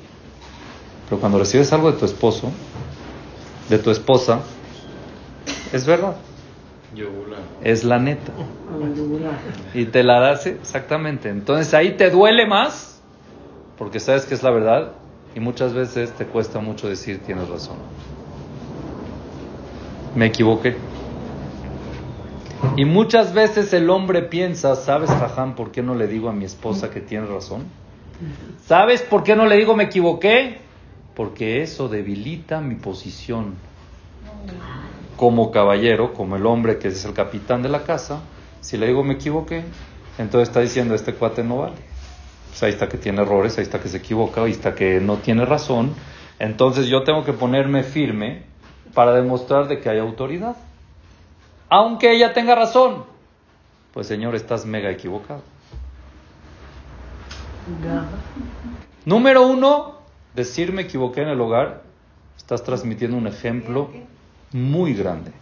[1.08, 2.52] Pero cuando recibes algo de tu esposo,
[3.68, 4.40] de tu esposa,
[5.72, 6.16] es verdad.
[7.62, 8.32] Es la neta.
[9.74, 11.28] Y te la das exactamente.
[11.28, 13.00] Entonces ahí te duele más
[13.76, 14.92] porque sabes que es la verdad
[15.34, 17.76] y muchas veces te cuesta mucho decir tienes razón.
[20.14, 20.76] Me equivoqué.
[22.76, 26.44] Y muchas veces el hombre piensa, ¿sabes, Jajam, por qué no le digo a mi
[26.44, 27.64] esposa que tiene razón?
[28.66, 30.58] ¿Sabes por qué no le digo me equivoqué?
[31.14, 33.54] Porque eso debilita mi posición
[35.16, 38.20] como caballero, como el hombre que es el capitán de la casa,
[38.60, 39.64] si le digo me equivoqué,
[40.18, 41.76] entonces está diciendo este cuate no vale.
[42.48, 45.16] Pues ahí está que tiene errores, ahí está que se equivoca, ahí está que no
[45.16, 45.94] tiene razón.
[46.38, 48.44] Entonces yo tengo que ponerme firme
[48.94, 50.56] para demostrar de que hay autoridad.
[51.68, 53.04] Aunque ella tenga razón.
[53.92, 55.42] Pues señor, estás mega equivocado.
[59.04, 59.98] Número uno,
[60.34, 61.82] decir me equivoqué en el hogar,
[62.36, 63.90] estás transmitiendo un ejemplo
[64.56, 65.32] muy grande,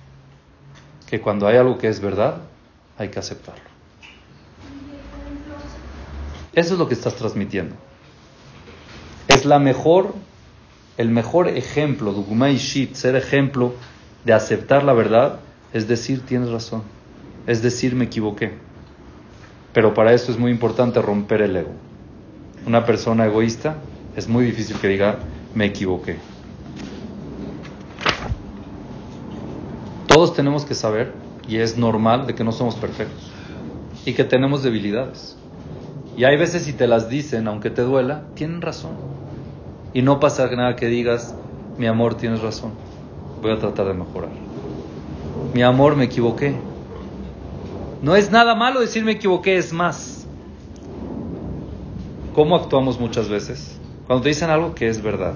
[1.06, 2.38] que cuando hay algo que es verdad,
[2.98, 3.62] hay que aceptarlo.
[6.52, 7.76] Eso es lo que estás transmitiendo.
[9.28, 10.14] Es la mejor,
[10.98, 13.74] el mejor ejemplo, Dugumai Shit, ser ejemplo
[14.24, 15.40] de aceptar la verdad,
[15.72, 16.82] es decir, tienes razón,
[17.46, 18.52] es decir, me equivoqué.
[19.72, 21.72] Pero para eso es muy importante romper el ego.
[22.66, 23.76] Una persona egoísta
[24.16, 25.18] es muy difícil que diga,
[25.54, 26.33] me equivoqué.
[30.24, 31.12] Todos tenemos que saber,
[31.46, 33.30] y es normal, de que no somos perfectos
[34.06, 35.36] y que tenemos debilidades.
[36.16, 38.92] Y hay veces si te las dicen, aunque te duela, tienen razón.
[39.92, 41.34] Y no pasa nada que digas,
[41.76, 42.70] mi amor, tienes razón,
[43.42, 44.30] voy a tratar de mejorar.
[45.52, 46.56] Mi amor, me equivoqué.
[48.00, 50.26] No es nada malo decir me equivoqué, es más.
[52.34, 53.78] ¿Cómo actuamos muchas veces?
[54.06, 55.34] Cuando te dicen algo que es verdad.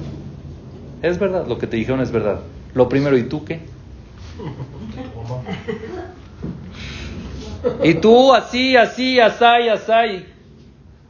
[1.03, 2.40] Es verdad, lo que te dijeron es verdad.
[2.72, 3.61] Lo primero, ¿y tú qué?
[7.83, 10.27] Y tú así, así, así, así.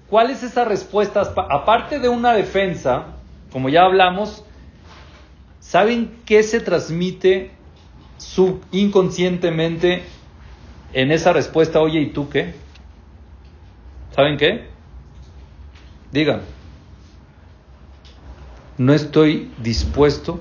[0.09, 1.20] ¿Cuál es esa respuesta?
[1.51, 3.07] Aparte de una defensa,
[3.53, 4.44] como ya hablamos,
[5.61, 7.51] ¿saben qué se transmite
[8.72, 10.03] inconscientemente
[10.92, 11.81] en esa respuesta?
[11.81, 12.55] Oye, ¿y tú qué?
[14.14, 14.68] ¿Saben qué?
[16.11, 16.40] Digan,
[18.79, 20.40] no estoy dispuesto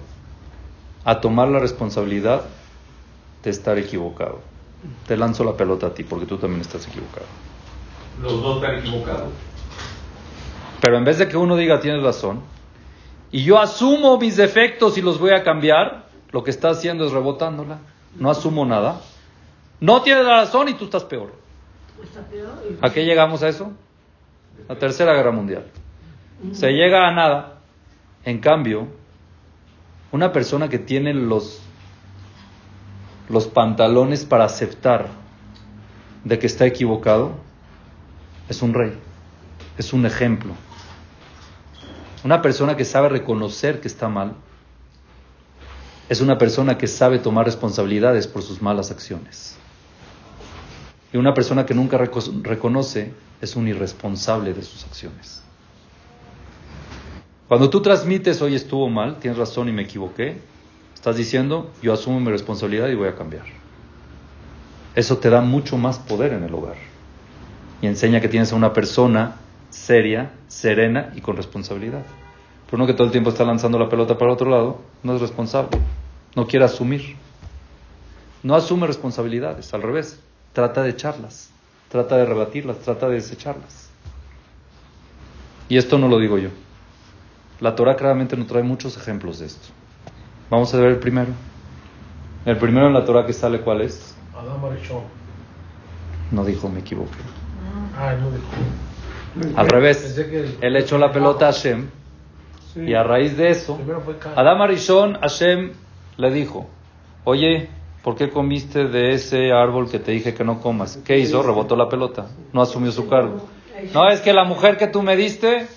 [1.03, 2.45] a tomar la responsabilidad
[3.47, 4.39] de estar equivocado.
[5.07, 7.25] Te lanzo la pelota a ti porque tú también estás equivocado.
[8.21, 9.29] Los dos están equivocados.
[10.81, 12.41] Pero en vez de que uno diga tienes razón,
[13.31, 17.13] y yo asumo mis defectos y los voy a cambiar, lo que está haciendo es
[17.13, 17.79] rebotándola.
[18.19, 19.01] No asumo nada.
[19.79, 21.33] No tienes razón y tú estás peor.
[22.81, 23.71] ¿A qué llegamos a eso?
[24.67, 25.65] La tercera guerra mundial.
[26.51, 27.59] Se llega a nada.
[28.25, 28.87] En cambio,
[30.11, 31.61] una persona que tiene los,
[33.29, 35.07] los pantalones para aceptar
[36.23, 37.35] de que está equivocado
[38.49, 38.93] es un rey,
[39.77, 40.53] es un ejemplo.
[42.23, 44.35] Una persona que sabe reconocer que está mal
[46.09, 49.57] es una persona que sabe tomar responsabilidades por sus malas acciones.
[51.11, 55.43] Y una persona que nunca reconoce es un irresponsable de sus acciones.
[57.47, 60.41] Cuando tú transmites, hoy estuvo mal, tienes razón y me equivoqué,
[60.97, 63.45] estás diciendo, yo asumo mi responsabilidad y voy a cambiar.
[64.95, 66.75] Eso te da mucho más poder en el hogar.
[67.83, 69.35] Y enseña que tienes a una persona
[69.69, 72.03] seria, serena y con responsabilidad.
[72.65, 75.21] Pero uno que todo el tiempo está lanzando la pelota para otro lado, no es
[75.21, 75.77] responsable,
[76.35, 77.15] no quiere asumir.
[78.41, 80.19] No asume responsabilidades, al revés,
[80.51, 81.51] trata de echarlas,
[81.89, 83.91] trata de rebatirlas, trata de desecharlas.
[85.69, 86.49] Y esto no lo digo yo.
[87.59, 89.76] La Torah claramente nos trae muchos ejemplos de esto.
[90.49, 91.31] Vamos a ver el primero.
[92.45, 94.15] El primero en la Torah que sale, ¿cuál es?
[94.33, 94.61] Adam
[96.31, 97.17] No dijo, me equivoqué.
[97.97, 99.57] Ah, no dijo.
[99.57, 100.17] Al revés,
[100.61, 101.89] él echó la pelota a Hashem
[102.75, 103.77] y a raíz de eso,
[104.35, 105.71] Adam Arishon, Hashem
[106.17, 106.67] le dijo,
[107.23, 107.69] oye,
[108.03, 110.97] ¿por qué comiste de ese árbol que te dije que no comas?
[111.05, 111.43] ¿Qué hizo?
[111.43, 113.47] Rebotó la pelota, no asumió su cargo.
[113.93, 115.67] No, es que la mujer que tú me diste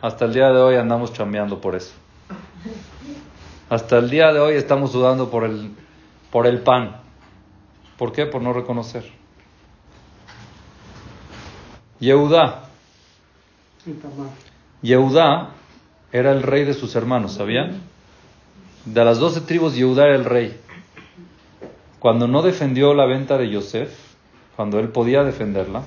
[0.00, 1.92] hasta el día de hoy andamos chambeando por eso.
[3.68, 5.70] Hasta el día de hoy estamos sudando por el,
[6.30, 6.96] por el pan.
[7.96, 8.26] ¿Por qué?
[8.26, 9.04] Por no reconocer.
[11.98, 12.64] Yehudá.
[14.82, 15.50] Yehudá
[16.12, 17.80] era el rey de sus hermanos, ¿sabían?
[18.84, 20.60] De las doce tribus, Yehudá era el rey.
[21.98, 23.90] Cuando no defendió la venta de Yosef,
[24.56, 25.84] cuando él podía defenderla,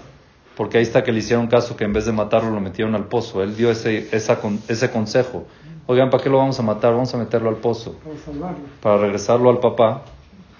[0.56, 3.06] porque ahí está que le hicieron caso que en vez de matarlo lo metieron al
[3.06, 3.44] pozo.
[3.44, 5.46] Él dio ese, ese consejo.
[5.88, 6.93] Oigan, ¿para qué lo vamos a matar?
[6.93, 7.95] Vamos a meterlo al pozo.
[8.82, 10.04] Para regresarlo al papá.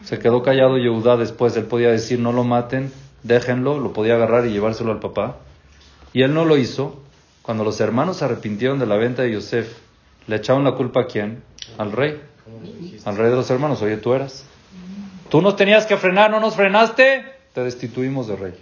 [0.04, 1.56] Se quedó callado Yehudá después.
[1.58, 2.92] Él podía decir, no lo maten,
[3.24, 3.78] déjenlo.
[3.78, 5.38] Lo podía agarrar y llevárselo al papá.
[6.14, 7.02] Y él no lo hizo.
[7.42, 9.78] Cuando los hermanos se arrepintieron de la venta de Yosef,
[10.28, 11.44] ¿le echaron la culpa a quién?
[11.78, 12.22] Al rey.
[13.06, 13.82] Al rey de los hermanos.
[13.82, 14.46] Oye, tú eras.
[15.30, 18.54] Tú nos tenías que frenar, no nos frenaste, te destituimos de rey.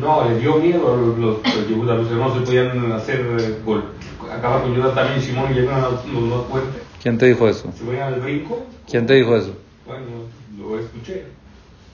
[0.00, 3.58] No, le dio miedo a los, los, los hermanos se podían hacer, eh,
[4.36, 6.82] acabar con Yuda también, Simón y llegan a los, dos puentes.
[7.02, 7.72] ¿Quién te dijo eso?
[7.86, 8.66] Vayan al brinco.
[8.88, 9.56] ¿Quién te dijo eso?
[9.86, 10.04] Bueno,
[10.58, 11.24] lo escuché.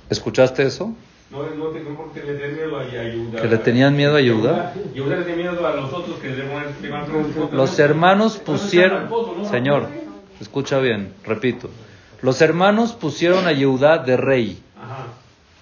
[0.09, 0.95] ¿Escuchaste eso?
[1.31, 3.43] No, no, no porque le tenían miedo a Yuda.
[3.43, 4.75] ¿Que le tenían miedo a Yuda?
[4.95, 9.09] Yuda le tenía miedo a los otros que le ponen Los hermanos pusieron,
[9.49, 9.87] señor,
[10.41, 11.71] escucha bien, repito,
[12.23, 14.63] los hermanos pusieron a Yehuda de rey.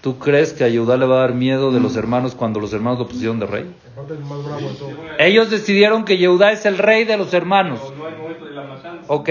[0.01, 2.71] ¿Tú crees que a Yehudá le va a dar miedo de los hermanos cuando los
[2.71, 3.75] hermanos lo pusieron de rey?
[5.17, 7.81] Ellos decidieron que Yehudá es el rey de los hermanos.
[9.07, 9.29] Ok,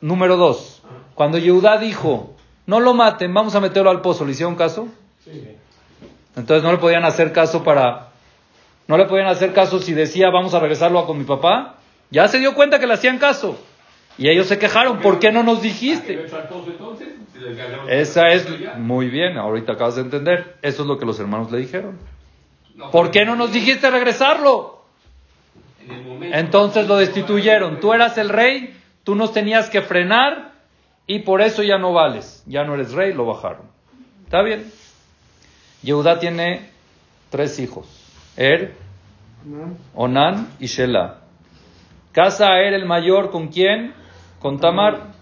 [0.00, 0.82] número dos.
[1.14, 2.34] Cuando Yehudá dijo,
[2.66, 4.88] no lo maten, vamos a meterlo al pozo, ¿le hicieron caso?
[6.34, 8.08] Entonces no le podían hacer caso para...
[8.88, 11.76] No le podían hacer caso si decía, vamos a regresarlo a con mi papá.
[12.10, 13.58] Ya se dio cuenta que le hacían caso.
[14.18, 16.26] Y ellos se quejaron, ¿por qué no nos dijiste?
[17.88, 18.46] Esa es
[18.78, 20.56] muy bien, ahorita acabas de entender.
[20.60, 21.98] Eso es lo que los hermanos le dijeron.
[22.90, 24.82] ¿Por qué no nos dijiste regresarlo?
[26.20, 27.80] Entonces lo destituyeron.
[27.80, 30.52] Tú eras el rey, tú nos tenías que frenar
[31.06, 33.62] y por eso ya no vales, ya no eres rey, lo bajaron.
[34.24, 34.70] ¿Está bien?
[35.82, 36.70] Yehudá tiene
[37.30, 37.86] tres hijos,
[38.36, 38.74] Er,
[39.94, 41.20] Onan y Shelah.
[42.12, 43.94] Casa a Er el mayor con quién?
[44.40, 45.12] Con Tamar.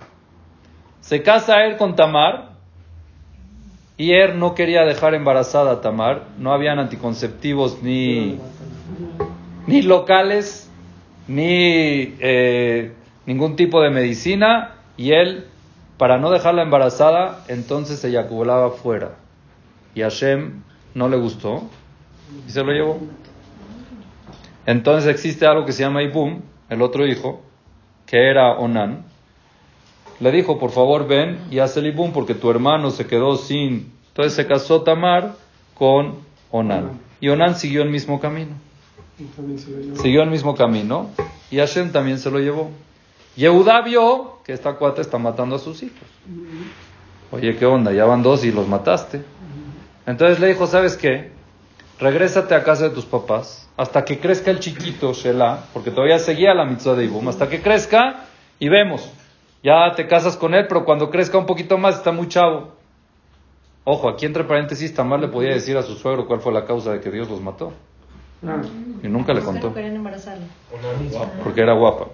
[1.00, 2.56] Se casa Er con Tamar
[3.96, 6.24] y Er no quería dejar embarazada a Tamar.
[6.38, 8.38] No habían anticonceptivos ni,
[9.66, 10.70] ni locales,
[11.28, 12.92] ni eh,
[13.24, 14.74] ningún tipo de medicina.
[14.96, 15.46] Y él,
[15.96, 19.16] para no dejarla embarazada, entonces se eyaculaba fuera.
[19.94, 20.62] Y Hashem
[20.94, 21.62] no le gustó
[22.46, 22.98] y se lo llevó.
[24.66, 27.40] Entonces existe algo que se llama Ibum, el otro hijo,
[28.06, 29.04] que era Onan.
[30.20, 33.92] Le dijo, por favor, ven y haz el Ibum porque tu hermano se quedó sin...
[34.08, 35.34] Entonces se casó Tamar
[35.74, 37.00] con Onan.
[37.20, 38.52] Y Onan siguió el mismo camino.
[39.94, 41.10] Siguió el mismo camino
[41.50, 42.70] y Hashem también se lo llevó.
[43.36, 46.08] Yehuda vio que esta cuata está matando a sus hijos.
[47.30, 47.92] Oye, ¿qué onda?
[47.92, 49.22] Ya van dos y los mataste.
[50.06, 51.32] Entonces le dijo, ¿sabes qué?
[51.98, 56.54] Regrésate a casa de tus papás hasta que crezca el chiquito, Shelah, porque todavía seguía
[56.54, 58.24] la mitzvah de Ibum, hasta que crezca
[58.58, 59.10] y vemos.
[59.62, 62.74] Ya te casas con él, pero cuando crezca un poquito más está muy chavo.
[63.84, 66.92] Ojo, aquí entre paréntesis, Tamar le podía decir a su suegro cuál fue la causa
[66.92, 67.72] de que Dios los mató.
[69.02, 69.72] Y nunca le contó.
[71.42, 72.06] Porque era guapa.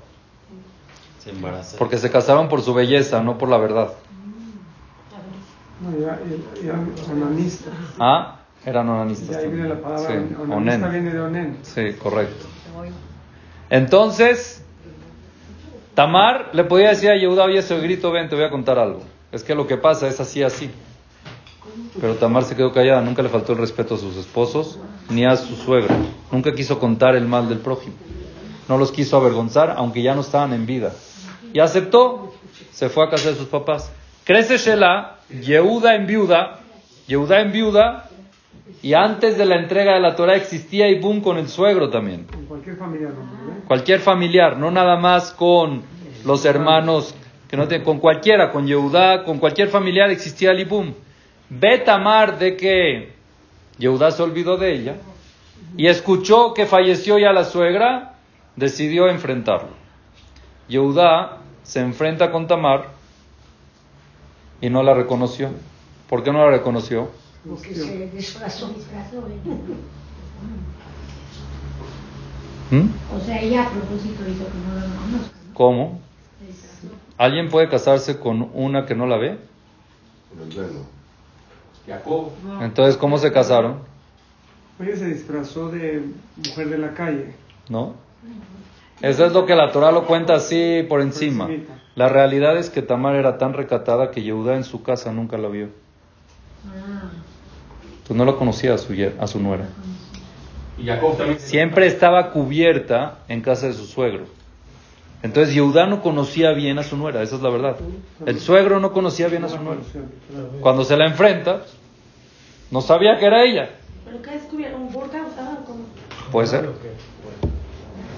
[1.79, 3.93] Porque se casaron por su belleza, no por la verdad.
[5.81, 6.19] No, ya,
[6.63, 6.75] ya,
[7.13, 7.71] onanista.
[7.99, 9.31] Ah, eran onanistas.
[9.31, 10.91] Y ahí viene la palabra Sí, onanista, onen.
[10.93, 11.57] viene de onen.
[11.63, 12.47] Sí, correcto.
[13.71, 14.65] Entonces,
[15.95, 19.01] Tamar le podía decir a Yehuda, oye, ese grito, ven, te voy a contar algo.
[19.31, 20.71] Es que lo que pasa es así, así.
[22.01, 24.79] Pero Tamar se quedó callada, nunca le faltó el respeto a sus esposos
[25.11, 25.95] ni a su suegra.
[26.31, 27.95] Nunca quiso contar el mal del prójimo.
[28.69, 30.93] No los quiso avergonzar, aunque ya no estaban en vida.
[31.53, 32.33] Y aceptó,
[32.71, 33.91] se fue a casa de sus papás.
[34.25, 36.61] Crece Shelah, Yehuda en viuda,
[37.07, 38.09] Yehuda en viuda,
[38.81, 42.25] y antes de la entrega de la Torah existía Ibum con el suegro también.
[42.25, 43.67] Con cualquier familiar, ¿no?
[43.67, 45.83] Cualquier familiar, no nada más con
[46.25, 47.15] los hermanos,
[47.49, 50.95] que no tienen, con cualquiera, con Yehudá, con cualquier familiar existía el Ibum.
[51.51, 53.13] Ve Tamar de que
[53.79, 54.97] Yehudá se olvidó de ella
[55.77, 58.15] y escuchó que falleció ya la suegra,
[58.57, 59.71] decidió enfrentarlo.
[60.69, 62.91] Yehudá se enfrenta con Tamar
[64.61, 65.51] y no la reconoció.
[66.09, 67.11] ¿Por qué no la reconoció?
[67.49, 68.69] Porque se disfrazó.
[72.71, 72.89] ¿Mm?
[73.15, 75.37] O sea, ella a propósito hizo que no la conozca.
[75.49, 75.55] ¿no?
[75.55, 76.01] ¿Cómo?
[77.19, 79.39] ¿Alguien puede casarse con una que no la ve?
[81.87, 82.31] Jacob.
[82.61, 83.79] Entonces, ¿cómo se casaron?
[84.81, 86.03] Ella se disfrazó de
[86.37, 87.35] mujer de la calle.
[87.69, 87.95] ¿No?
[89.01, 91.49] Eso es lo que la Torah lo cuenta así por encima.
[91.95, 95.49] La realidad es que Tamar era tan recatada que Yehuda en su casa nunca la
[95.49, 95.69] vio.
[96.67, 97.11] Ah,
[98.07, 99.69] Pues no la conocía a su, ye- a su nuera.
[100.79, 101.39] Y Jacob también.
[101.39, 104.25] Siempre estaba cubierta en casa de su suegro.
[105.23, 107.77] Entonces Yehuda no conocía bien a su nuera, esa es la verdad.
[108.27, 109.81] El suegro no conocía bien a su nuera.
[110.61, 111.63] Cuando se la enfrenta,
[112.73, 113.71] no sabía que era ella.
[114.05, 114.83] ¿Pero qué descubrieron?
[114.83, 115.19] ¿Un burka
[115.65, 115.85] como?
[116.33, 116.69] Puede ser.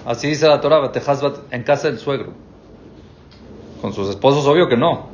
[0.07, 0.91] Así dice la Torah,
[1.51, 2.33] en casa del suegro.
[3.83, 5.09] Con sus esposos, obvio que no.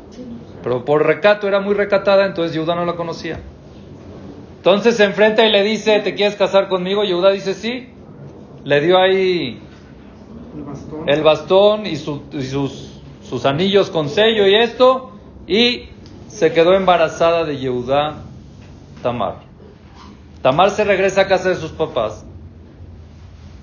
[0.63, 3.41] Pero por recato era muy recatada, entonces Yehuda no la conocía.
[4.61, 7.03] Entonces se enfrenta y le dice, ¿te quieres casar conmigo?
[7.03, 7.89] Yehuda dice, sí.
[8.63, 9.59] Le dio ahí
[10.55, 11.09] El bastón.
[11.09, 15.13] el bastón y, su- y sus, sus anillos con sello y esto,
[15.47, 15.87] y
[16.29, 18.19] se quedó embarazada de Yehudá
[19.03, 19.37] Tamar.
[20.43, 22.27] Tamar se regresa a casa de sus papás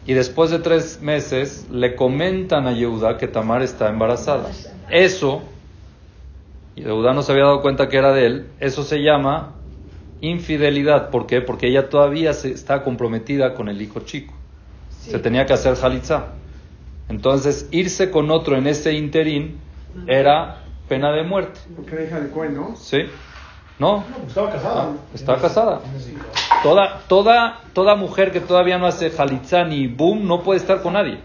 [0.08, 4.50] y después de tres meses le comentan a Yehudá que Tamar está embarazada.
[4.90, 5.44] Eso,
[6.76, 9.54] Yehudá no se había dado cuenta que era de él, eso se llama
[10.22, 11.10] infidelidad.
[11.10, 11.42] ¿Por qué?
[11.42, 14.34] Porque ella todavía se, está comprometida con el hijo chico.
[14.90, 16.34] Se tenía que hacer jalitzá.
[17.10, 19.58] Entonces, irse con otro en ese interín
[20.08, 21.60] era pena de muerte.
[21.76, 22.76] Porque era hija de Cohen, ¿no?
[22.76, 23.04] ¿Sí?
[23.80, 24.04] ¿No?
[24.28, 24.94] Estaba casada.
[25.14, 25.82] Está casada.
[26.64, 30.94] Toda, toda, toda mujer que todavía no hace jalitzá ni boom no puede estar con
[30.94, 31.20] nadie.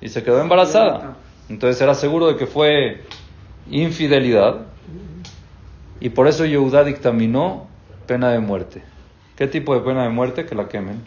[0.00, 1.16] Y se quedó embarazada.
[1.48, 3.04] Entonces era seguro de que fue
[3.70, 4.66] infidelidad.
[6.00, 7.68] Y por eso Yehudá dictaminó
[8.06, 8.82] pena de muerte.
[9.36, 10.46] ¿Qué tipo de pena de muerte?
[10.46, 11.02] Que la quemen.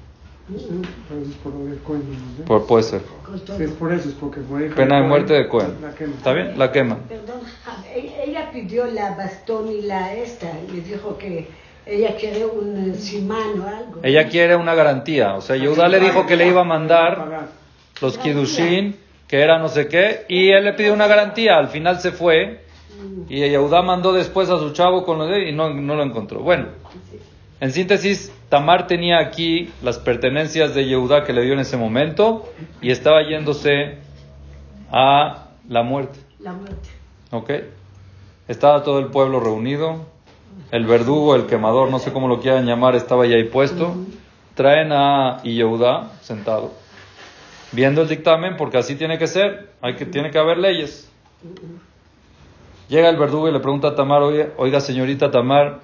[2.47, 3.01] Por puede ser.
[3.59, 5.75] Es por eso, es porque fue hija Pena de muerte de Cohen.
[5.95, 6.13] Quema.
[6.15, 6.57] ¿Está bien?
[6.57, 6.99] La queman.
[7.07, 7.41] Perdón,
[7.95, 11.47] ella pidió la bastón y la esta, le dijo que
[11.85, 13.99] ella quiere un simán o algo.
[14.01, 15.35] Ella quiere una garantía.
[15.35, 17.49] O sea, Yehudá le dijo que le iba a mandar
[18.01, 18.95] los kidushin,
[19.27, 21.57] que era no sé qué, y él le pidió una garantía.
[21.57, 22.61] Al final se fue
[23.27, 26.39] Y Yehudá mandó después a su chavo con lo de y no, no lo encontró.
[26.41, 26.67] Bueno,
[27.62, 32.49] en síntesis, Tamar tenía aquí las pertenencias de Yehudá que le dio en ese momento
[32.82, 33.97] y estaba yéndose
[34.91, 36.20] a la muerte.
[36.39, 36.89] La muerte.
[37.32, 37.51] ¿Ok?
[38.47, 40.07] Estaba todo el pueblo reunido.
[40.72, 43.95] El verdugo, el quemador, no sé cómo lo quieran llamar, estaba ya ahí puesto.
[44.55, 46.74] Traen a Yehudá sentado,
[47.72, 49.70] viendo el dictamen, porque así tiene que ser.
[49.82, 51.10] Hay que, tiene que haber leyes.
[52.89, 55.80] Llega el verdugo y le pregunta a Tamar, oiga, oiga señorita Tamar,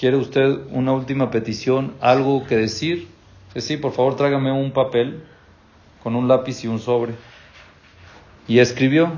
[0.00, 3.06] ¿quiere usted una última petición, algo que decir?
[3.54, 5.22] Sí, por favor tráigame un papel
[6.02, 7.12] con un lápiz y un sobre.
[8.48, 9.12] Y escribió,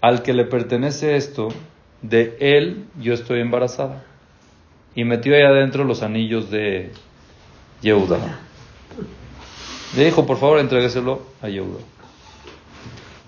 [0.00, 1.50] al que le pertenece esto,
[2.02, 4.02] de él yo estoy embarazada.
[4.96, 6.90] Y metió ahí adentro los anillos de
[7.80, 8.40] Yehuda.
[9.96, 11.78] Le dijo, por favor, entrégueselo a Yehuda.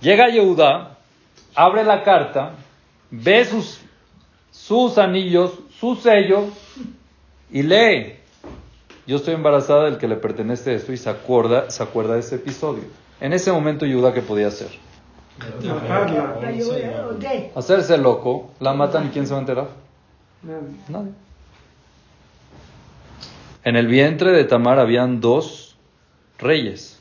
[0.01, 0.99] Llega Yehuda,
[1.55, 2.55] abre la carta,
[3.12, 3.80] ve sus,
[4.67, 6.47] sus anillos, su sello
[7.53, 8.14] y lee.
[9.07, 12.35] Yo estoy embarazada del que le pertenece esto y se acuerda, se acuerda de ese
[12.35, 12.83] episodio.
[13.21, 14.71] En ese momento Yehuda, ¿qué podía hacer?
[17.55, 19.69] Hacerse loco, la matan y ¿quién se va a enterar?
[20.43, 20.77] Nadie.
[20.89, 21.12] Nadie.
[23.62, 25.77] En el vientre de Tamar habían dos
[26.39, 27.01] reyes.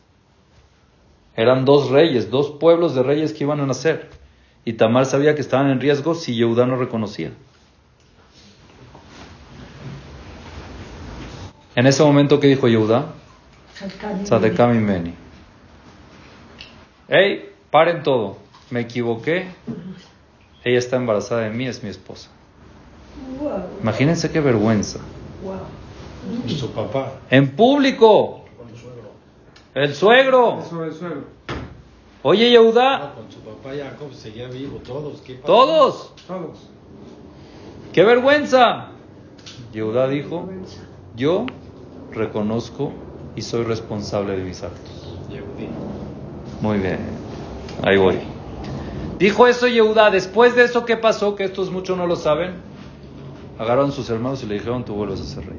[1.35, 4.09] Eran dos reyes, dos pueblos de reyes que iban a nacer.
[4.65, 7.31] Y Tamar sabía que estaban en riesgo si Yehudá no reconocía.
[11.75, 13.07] En ese momento, ¿qué dijo Yehudá?
[14.23, 15.13] Tzadekam Meni.
[17.07, 18.37] Hey, paren todo.
[18.69, 19.47] Me equivoqué.
[20.63, 22.29] Ella está embarazada de mí, es mi esposa.
[23.39, 23.51] Wow,
[23.81, 24.99] Imagínense qué vergüenza.
[25.43, 25.59] wow.
[26.47, 27.11] Su papá.
[27.29, 28.45] En público.
[28.57, 29.11] Con su suegro.
[29.75, 30.63] El suegro.
[32.23, 33.13] Oye, Ah, Yehuda.
[33.13, 35.21] con su papá Jacob seguía vivo, todos.
[35.21, 35.45] ¿Qué pasó?
[35.45, 36.13] Todos.
[36.25, 36.59] Todos.
[37.93, 38.87] ¡Qué vergüenza!
[39.71, 40.49] Yehuda dijo,
[41.15, 41.45] yo
[42.15, 42.93] reconozco
[43.35, 45.17] y soy responsable de mis actos.
[46.61, 46.99] Muy bien.
[47.83, 48.17] Ahí voy.
[49.19, 50.09] Dijo eso Yehuda.
[50.09, 51.35] Después de eso, ¿qué pasó?
[51.35, 52.55] Que estos muchos no lo saben.
[53.57, 55.57] Agarraron sus hermanos y le dijeron, tú vuelves a ser rey.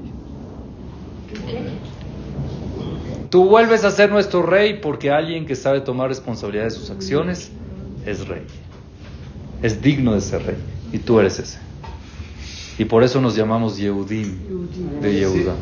[3.30, 7.50] Tú vuelves a ser nuestro rey porque alguien que sabe tomar responsabilidad de sus acciones
[8.04, 8.42] es rey.
[9.62, 10.56] Es digno de ser rey.
[10.92, 11.65] Y tú eres ese.
[12.78, 15.54] Y por eso nos llamamos Yehudim de Yehuda.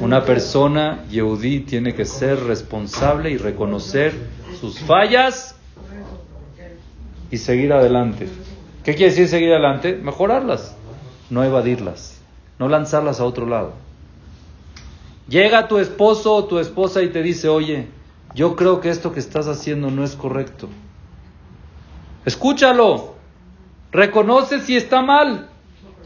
[0.00, 4.14] Una persona Yehudí tiene que ser responsable y reconocer
[4.60, 5.56] sus fallas
[7.30, 8.28] y seguir adelante.
[8.84, 9.96] ¿Qué quiere decir seguir adelante?
[9.96, 10.76] Mejorarlas,
[11.28, 12.20] no evadirlas,
[12.58, 13.72] no lanzarlas a otro lado.
[15.28, 17.88] Llega tu esposo o tu esposa y te dice, oye,
[18.34, 20.68] yo creo que esto que estás haciendo no es correcto.
[22.24, 23.14] Escúchalo,
[23.90, 25.48] reconoce si está mal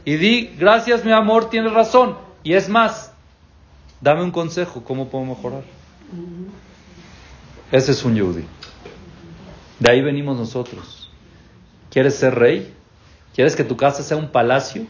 [0.06, 2.16] y di, gracias mi amor, tienes razón.
[2.44, 3.12] Y es más,
[4.00, 5.64] dame un consejo, ¿cómo puedo mejorar?
[7.72, 8.44] Ese es un Yehudi.
[9.80, 11.10] De ahí venimos nosotros.
[11.90, 12.72] ¿Quieres ser rey?
[13.34, 14.86] ¿Quieres que tu casa sea un palacio?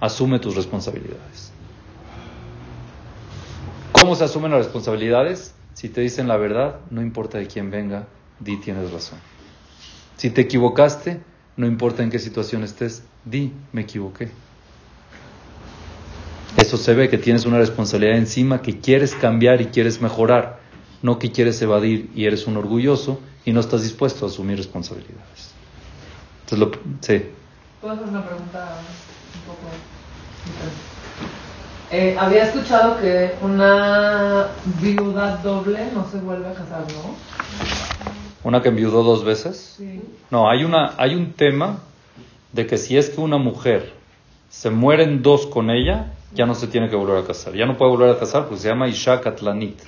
[0.00, 1.52] Asume tus responsabilidades.
[3.92, 5.54] ¿Cómo se asumen las responsabilidades?
[5.74, 8.06] Si te dicen la verdad, no importa de quién venga,
[8.40, 9.18] di tienes razón.
[10.16, 11.20] Si te equivocaste,
[11.58, 14.30] no importa en qué situación estés, di me equivoqué.
[16.56, 20.60] Eso se ve que tienes una responsabilidad encima que quieres cambiar y quieres mejorar,
[21.02, 25.54] no que quieres evadir y eres un orgulloso y no estás dispuesto a asumir responsabilidades.
[26.44, 26.70] Entonces, lo,
[27.00, 27.26] sí.
[27.80, 28.78] ¿Puedo hacer una pregunta
[29.34, 29.68] un poco
[30.44, 30.88] diferente?
[31.90, 34.48] Eh, había escuchado que una
[34.80, 37.14] viuda doble no se vuelve a casar, ¿no?
[38.44, 39.74] Una que enviudó dos veces.
[39.76, 40.02] Sí.
[40.30, 41.78] No, hay, una, hay un tema
[42.52, 43.92] de que si es que una mujer
[44.48, 47.54] se mueren dos con ella, ya no se tiene que volver a casar.
[47.54, 49.82] Ya no puede volver a casar porque se llama Isha Katlanit.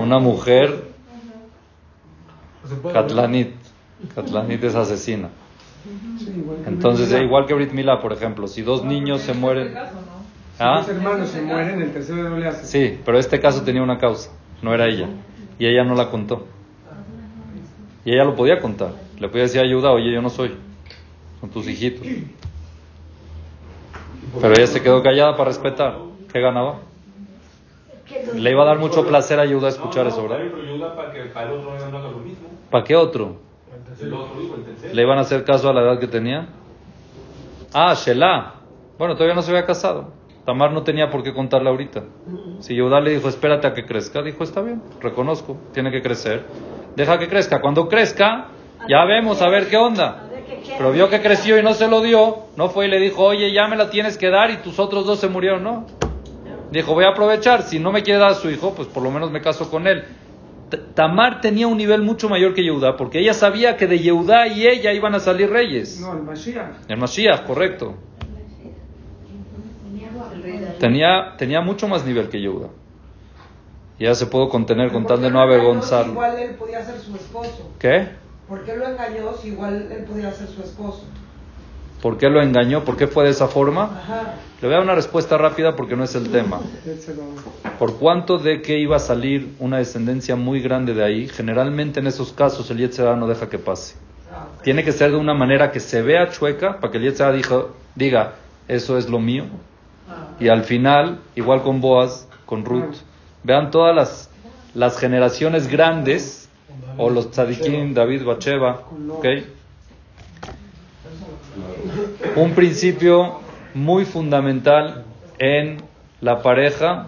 [0.00, 0.84] Una mujer
[2.92, 3.54] Katlanit.
[4.14, 5.28] Katlanit es asesina.
[6.66, 9.68] Entonces, igual que Brit Milá, por ejemplo, si dos niños se mueren.
[9.68, 9.80] Este.
[9.80, 10.80] Si ¿Ah?
[10.80, 12.66] dos hermanos se mueren, el tercero no le hace.
[12.66, 15.08] Sí, pero este caso tenía una causa, no era ella.
[15.58, 16.46] Y ella no la contó.
[18.04, 18.92] Y ella lo podía contar.
[19.20, 20.56] Le podía decir ayuda, oye, yo no soy.
[21.40, 22.06] Son tus hijitos.
[24.40, 25.98] Pero ella se quedó callada para respetar.
[26.32, 26.80] ¿Qué ganaba?
[28.34, 30.38] Le iba a dar mucho placer ayuda a escuchar eso, ¿verdad?
[30.96, 32.48] Para que para el otro no haga lo mismo.
[32.70, 33.36] ¿Para qué otro?
[34.92, 36.48] ¿Le iban a hacer caso a la edad que tenía?
[37.72, 38.54] Ah, Shelah.
[38.98, 40.12] Bueno, todavía no se había casado.
[40.44, 42.04] Tamar no tenía por qué contarle ahorita.
[42.60, 46.44] Si Yehuda le dijo, espérate a que crezca, dijo, está bien, reconozco, tiene que crecer.
[46.96, 47.60] deja que crezca.
[47.60, 48.48] Cuando crezca,
[48.90, 50.24] ya vemos a ver qué onda.
[50.76, 53.52] Pero vio que creció y no se lo dio, no fue y le dijo, oye,
[53.52, 55.86] ya me la tienes que dar y tus otros dos se murieron, ¿no?
[56.72, 59.10] Dijo, voy a aprovechar, si no me quiere dar a su hijo, pues por lo
[59.12, 60.04] menos me caso con él.
[60.94, 64.66] Tamar tenía un nivel mucho mayor que Yehudá, porque ella sabía que de Yehudá y
[64.66, 66.00] ella iban a salir reyes.
[66.00, 66.88] No, el Mashiach.
[66.88, 67.94] El Mashiach, correcto.
[70.80, 72.68] Tenía, tenía mucho más nivel que Yehuda.
[73.98, 76.12] Y ya se pudo contener con ¿Por tal de no avergonzarlo.
[76.12, 77.70] Igual él podía ser su esposo.
[77.78, 78.08] ¿Qué?
[78.50, 81.04] ¿Por qué lo engañó si igual él podía ser su esposo?
[82.02, 82.84] ¿Por qué lo engañó?
[82.84, 83.84] ¿Por qué fue de esa forma?
[83.84, 84.34] Ajá.
[84.60, 86.58] Le voy a dar una respuesta rápida porque no es el tema.
[87.78, 92.08] Por cuanto de que iba a salir una descendencia muy grande de ahí, generalmente en
[92.08, 93.94] esos casos el Yetzirah no deja que pase.
[94.64, 97.70] Tiene que ser de una manera que se vea chueca para que el Yetzirah dijo-
[97.94, 98.32] diga,
[98.66, 99.44] eso es lo mío.
[100.40, 102.96] Y al final, igual con Boaz, con Ruth,
[103.44, 104.30] vean todas las,
[104.74, 106.39] las generaciones grandes,
[106.96, 109.26] o los tzadikim, David, Bacheva, ¿ok?
[112.36, 113.40] Un principio
[113.74, 115.04] muy fundamental
[115.38, 115.82] en
[116.20, 117.06] la pareja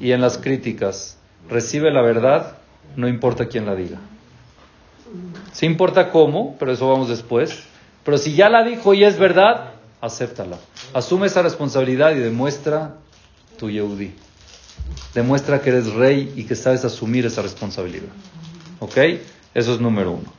[0.00, 1.18] y en las críticas.
[1.48, 2.58] Recibe la verdad,
[2.96, 3.98] no importa quién la diga.
[5.52, 7.64] Sí importa cómo, pero eso vamos después.
[8.04, 10.58] Pero si ya la dijo y es verdad, acéptala.
[10.94, 12.94] Asume esa responsabilidad y demuestra
[13.58, 14.12] tu Yehudi.
[15.14, 18.12] Demuestra que eres rey y que sabes asumir esa responsabilidad.
[18.80, 18.96] ¿Ok?
[19.54, 20.32] Eso es número uno.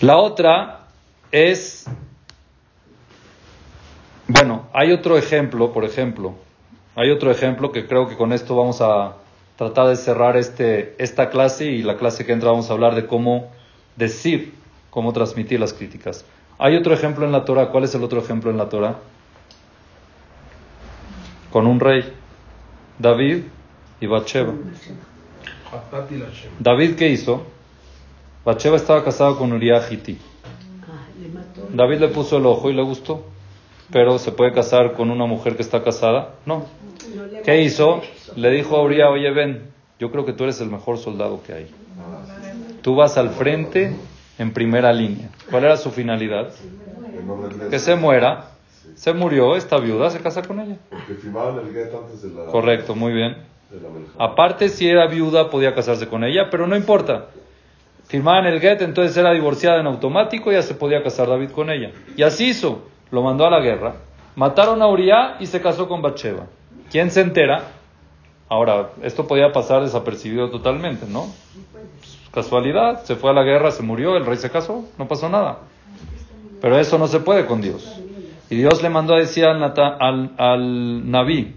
[0.00, 0.88] La otra
[1.32, 1.86] es,
[4.28, 6.34] bueno, hay otro ejemplo, por ejemplo,
[6.94, 9.16] hay otro ejemplo que creo que con esto vamos a
[9.56, 13.06] tratar de cerrar este, esta clase y la clase que entra vamos a hablar de
[13.06, 13.50] cómo
[13.96, 14.54] decir,
[14.90, 16.24] cómo transmitir las críticas.
[16.58, 17.68] Hay otro ejemplo en la Torah.
[17.68, 18.96] ¿Cuál es el otro ejemplo en la Torah?
[21.50, 22.12] Con un rey,
[22.98, 23.44] David
[24.00, 24.52] y Bathsheba.
[26.58, 27.42] David, ¿qué hizo?
[28.44, 30.18] Bathsheba estaba casada con Uriah Hiti.
[30.82, 31.06] Ah.
[31.72, 33.24] David le puso el ojo y le gustó.
[33.90, 36.34] Pero ¿se puede casar con una mujer que está casada?
[36.44, 36.66] No.
[37.44, 38.02] ¿Qué hizo?
[38.34, 41.52] Le dijo a Uriah, oye, ven, yo creo que tú eres el mejor soldado que
[41.52, 41.70] hay.
[42.82, 43.94] Tú vas al frente
[44.38, 45.30] en primera línea.
[45.50, 46.52] ¿Cuál era su finalidad?
[47.70, 48.50] Que se muera.
[48.94, 50.76] Se murió, esta viuda se casa con ella.
[50.90, 52.50] Porque firmaban el get antes de la.
[52.50, 53.36] Correcto, muy bien.
[54.18, 57.26] Aparte, si era viuda, podía casarse con ella, pero no importa.
[58.08, 61.90] Firmaban el get, entonces era divorciada en automático ya se podía casar David con ella.
[62.16, 62.82] Y así hizo.
[63.10, 63.94] Lo mandó a la guerra.
[64.36, 66.46] Mataron a Uriah y se casó con Bathsheba.
[66.90, 67.64] ¿Quién se entera?
[68.48, 71.26] Ahora, esto podía pasar desapercibido totalmente, ¿no?
[72.32, 75.60] Casualidad, se fue a la guerra, se murió, el rey se casó, no pasó nada.
[76.60, 78.00] Pero eso no se puede con Dios.
[78.50, 81.54] Y Dios le mandó a decir al, al, al Naví.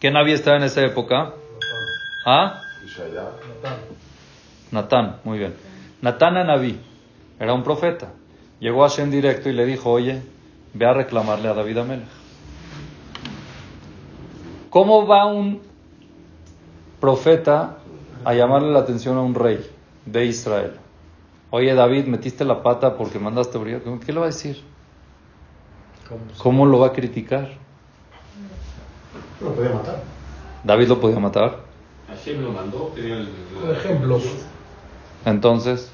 [0.00, 1.34] ¿Qué Naví estaba en esa época?
[2.24, 2.62] ¿Ah?
[2.82, 3.32] Ishaya.
[4.70, 5.54] Natán, muy bien.
[6.00, 6.80] Natán a Naví
[7.38, 8.08] era un profeta.
[8.60, 10.22] Llegó a Hashem directo y le dijo, oye,
[10.72, 12.08] ve a reclamarle a David Amelech.
[14.70, 15.60] ¿Cómo va un
[16.98, 17.76] profeta
[18.24, 19.70] a llamarle la atención a un rey
[20.06, 20.72] de Israel?
[21.50, 23.80] Oye, David, metiste la pata porque mandaste a Uriah.
[24.06, 24.62] ¿Qué le va a decir?
[26.38, 27.50] ¿Cómo lo va a criticar?
[29.40, 30.02] Lo podía matar.
[30.64, 31.56] David lo podía matar.
[32.08, 33.28] Hashem lo mandó, tenía el.
[33.60, 34.20] Por ejemplo,
[35.24, 35.90] Entonces,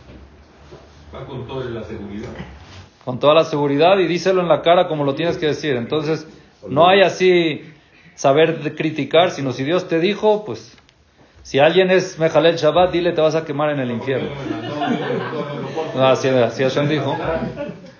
[1.14, 2.28] Va con toda la seguridad.
[3.04, 5.76] con toda la seguridad y díselo en la cara como lo tienes que decir.
[5.76, 6.26] Entonces,
[6.68, 7.62] no hay así
[8.16, 10.76] saber de criticar, sino si Dios te dijo, pues,
[11.42, 14.30] si alguien es Mejalel Shabbat, dile te vas a quemar en el infierno.
[15.96, 17.16] Ah, Así, así Hashem dijo.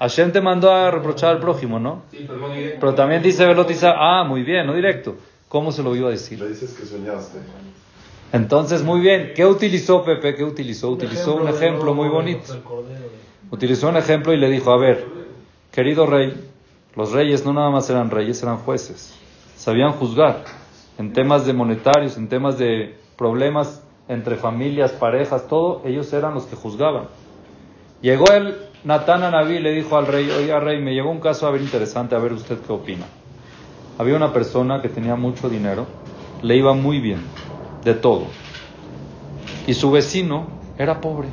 [0.01, 2.03] Hashem te mandó a reprochar al prójimo, ¿no?
[2.11, 2.79] Sí, pero no directo.
[2.81, 5.17] Pero también dice Velotiza, ah, muy bien, no directo.
[5.49, 6.41] ¿Cómo se lo iba a decir?
[6.41, 7.39] Le dices que soñaste.
[8.33, 9.33] Entonces, muy bien.
[9.35, 10.35] ¿Qué utilizó Pepe?
[10.35, 10.91] ¿Qué utilizó?
[10.91, 12.55] Utilizó un ejemplo muy bonito.
[13.51, 15.07] Utilizó un ejemplo y le dijo, a ver,
[15.71, 16.35] querido rey,
[16.97, 19.15] los reyes no nada más eran reyes, eran jueces.
[19.57, 20.45] Sabían juzgar
[20.99, 26.45] en temas de monetarios, en temas de problemas entre familias, parejas, todo, ellos eran los
[26.47, 27.09] que juzgaban.
[28.03, 31.21] Llegó el Natán a Naví y le dijo al rey, oiga rey, me llegó un
[31.21, 33.07] caso a ver interesante, a ver usted qué opina.
[33.99, 35.87] Había una persona que tenía mucho dinero,
[36.43, 37.21] le iba muy bien,
[37.83, 38.27] de todo.
[39.67, 41.29] Y su vecino era pobre,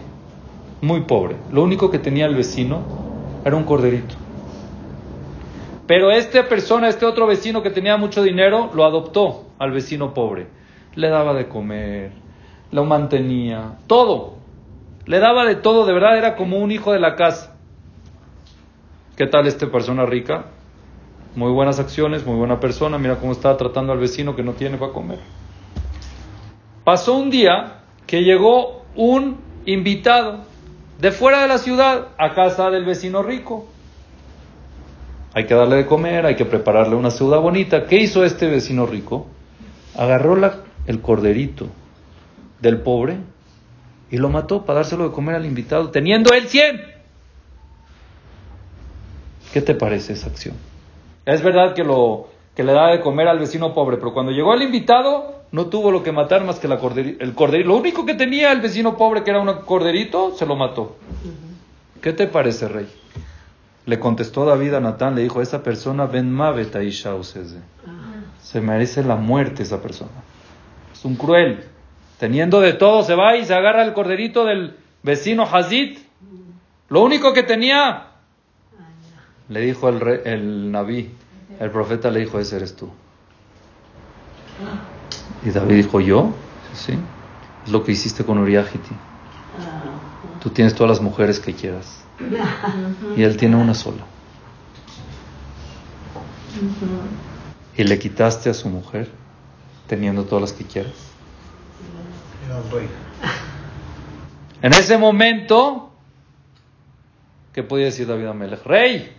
[0.81, 1.35] muy pobre.
[1.51, 2.81] Lo único que tenía el vecino
[3.43, 4.15] era un corderito.
[5.85, 10.47] Pero esta persona, este otro vecino que tenía mucho dinero, lo adoptó al vecino pobre.
[10.95, 12.11] Le daba de comer,
[12.71, 14.35] lo mantenía, todo.
[15.05, 17.57] Le daba de todo, de verdad era como un hijo de la casa.
[19.17, 20.45] ¿Qué tal esta persona rica?
[21.35, 22.99] Muy buenas acciones, muy buena persona.
[22.99, 25.19] Mira cómo está tratando al vecino que no tiene para comer.
[26.83, 30.45] Pasó un día que llegó un invitado
[30.99, 33.67] de fuera de la ciudad a casa del vecino rico.
[35.33, 37.87] Hay que darle de comer, hay que prepararle una ciudad bonita.
[37.87, 39.25] ¿Qué hizo este vecino rico?
[39.97, 40.37] Agarró
[40.85, 41.67] el corderito
[42.61, 43.17] del pobre
[44.11, 46.81] y lo mató para dárselo de comer al invitado, teniendo él 100.
[49.51, 50.55] ¿Qué te parece esa acción?
[51.25, 54.53] Es verdad que lo que le da de comer al vecino pobre, pero cuando llegó
[54.53, 57.69] el invitado no tuvo lo que matar más que la el corderito.
[57.69, 60.97] Lo único que tenía el vecino pobre, que era un corderito, se lo mató.
[62.01, 62.87] ¿Qué te parece, rey?
[63.85, 66.75] Le contestó David a Natán, le dijo, esa persona ben mavet
[68.41, 70.11] Se merece la muerte esa persona.
[70.91, 71.63] Es un cruel.
[72.17, 75.99] Teniendo de todo, se va y se agarra el corderito del vecino Hazid.
[76.89, 78.07] Lo único que tenía,
[79.49, 81.11] le dijo el, rey, el Naví,
[81.59, 82.89] el profeta le dijo, ese eres tú.
[85.45, 86.33] Y David dijo, ¿yo?
[86.73, 86.93] Sí,
[87.65, 88.95] es lo que hiciste con Uriahiti.
[90.41, 92.03] Tú tienes todas las mujeres que quieras.
[93.15, 94.03] Y él tiene una sola.
[97.75, 99.09] Y le quitaste a su mujer,
[99.87, 100.93] teniendo todas las que quieras.
[104.61, 105.91] En ese momento,
[107.51, 108.63] ¿qué podía decir David Amelech?
[108.65, 109.11] Rey,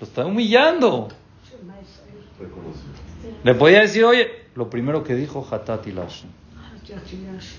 [0.00, 1.08] lo está humillando.
[3.44, 5.92] Le podía decir, oye, lo primero que dijo, Hatati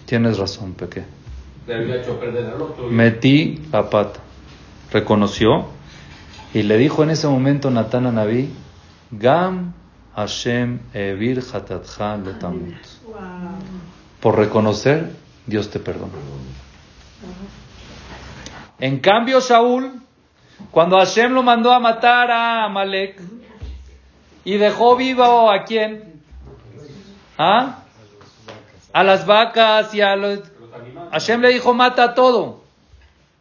[0.06, 1.04] Tienes razón, Peque.
[2.90, 4.20] Metí la pata.
[4.92, 5.68] Reconoció
[6.54, 8.50] y le dijo en ese momento Natán a Naví,
[9.12, 9.74] Gam
[10.16, 12.74] Hashem Evir Hatatcha Letamut.
[14.20, 15.12] Por reconocer,
[15.46, 16.12] Dios te perdona.
[18.80, 20.01] En cambio, Saúl,
[20.70, 23.20] cuando Hashem lo mandó a matar a Amalek,
[24.44, 26.22] y dejó vivo a quién?
[27.38, 27.84] ¿Ah?
[28.94, 30.40] A las vacas y a los...
[31.12, 32.62] Hashem le dijo, mata todo.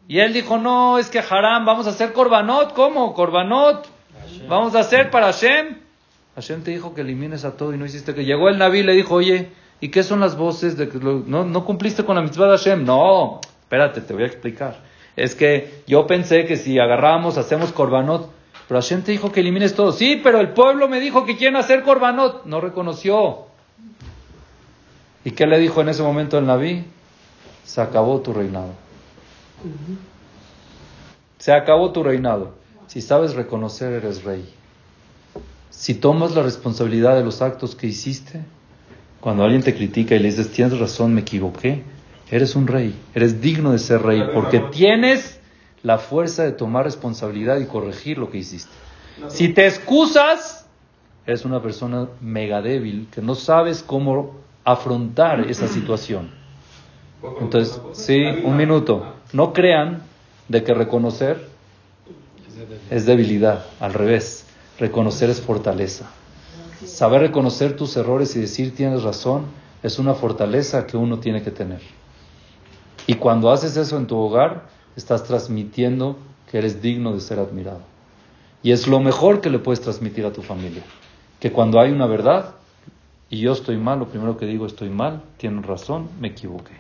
[0.09, 2.75] Y él dijo, no, es que Haram, vamos a hacer Corbanot.
[2.75, 3.15] ¿Cómo?
[3.15, 3.87] Corbanot.
[4.49, 5.79] Vamos a hacer para Hashem.
[6.35, 8.25] Hashem te dijo que elimines a todo y no hiciste que...
[8.25, 9.51] Llegó el Naví y le dijo, oye,
[9.81, 12.85] ¿y qué son las voces de que no, no cumpliste con la mitzvah de Hashem?
[12.85, 14.90] No, espérate, te voy a explicar.
[15.17, 18.31] Es que yo pensé que si agarramos, hacemos Corbanot,
[18.69, 19.93] pero Hashem te dijo que elimines todo.
[19.93, 22.47] Sí, pero el pueblo me dijo que quieren hacer Corbanot.
[22.47, 23.47] No reconoció.
[25.25, 26.85] ¿Y qué le dijo en ese momento el Naví?
[27.65, 28.71] Se acabó tu reinado.
[31.39, 32.55] Se acabó tu reinado.
[32.87, 34.49] Si sabes reconocer, eres rey.
[35.71, 38.41] Si tomas la responsabilidad de los actos que hiciste,
[39.21, 41.85] cuando alguien te critica y le dices, tienes razón, me equivoqué,
[42.31, 45.41] eres un rey, eres digno de ser rey, porque tienes
[45.83, 48.73] la fuerza de tomar responsabilidad y corregir lo que hiciste.
[49.29, 50.67] Si te excusas,
[51.27, 56.31] eres una persona mega débil que no sabes cómo afrontar esa situación.
[57.41, 59.15] Entonces, sí, un minuto.
[59.33, 60.03] No crean
[60.49, 61.49] de que reconocer
[62.91, 64.47] es debilidad, al revés.
[64.79, 66.11] Reconocer es fortaleza.
[66.85, 69.45] Saber reconocer tus errores y decir tienes razón
[69.83, 71.81] es una fortaleza que uno tiene que tener.
[73.11, 76.17] Y cuando haces eso en tu hogar, estás transmitiendo
[76.49, 77.81] que eres digno de ser admirado.
[78.63, 80.85] Y es lo mejor que le puedes transmitir a tu familia.
[81.41, 82.55] Que cuando hay una verdad
[83.29, 86.75] y yo estoy mal, lo primero que digo estoy mal, tienen razón, me equivoqué.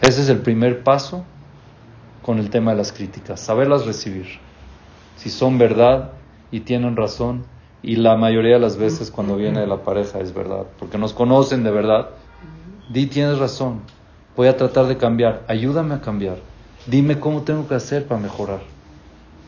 [0.00, 1.24] Ese es el primer paso
[2.22, 4.38] con el tema de las críticas, saberlas recibir.
[5.16, 6.12] Si son verdad
[6.52, 7.44] y tienen razón,
[7.82, 11.12] y la mayoría de las veces cuando viene de la pareja es verdad, porque nos
[11.12, 12.10] conocen de verdad,
[12.88, 13.80] di tienes razón,
[14.36, 15.42] Voy a tratar de cambiar.
[15.46, 16.38] Ayúdame a cambiar.
[16.86, 18.60] Dime cómo tengo que hacer para mejorar.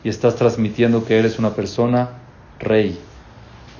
[0.05, 2.11] Y estás transmitiendo que eres una persona
[2.61, 2.99] rey,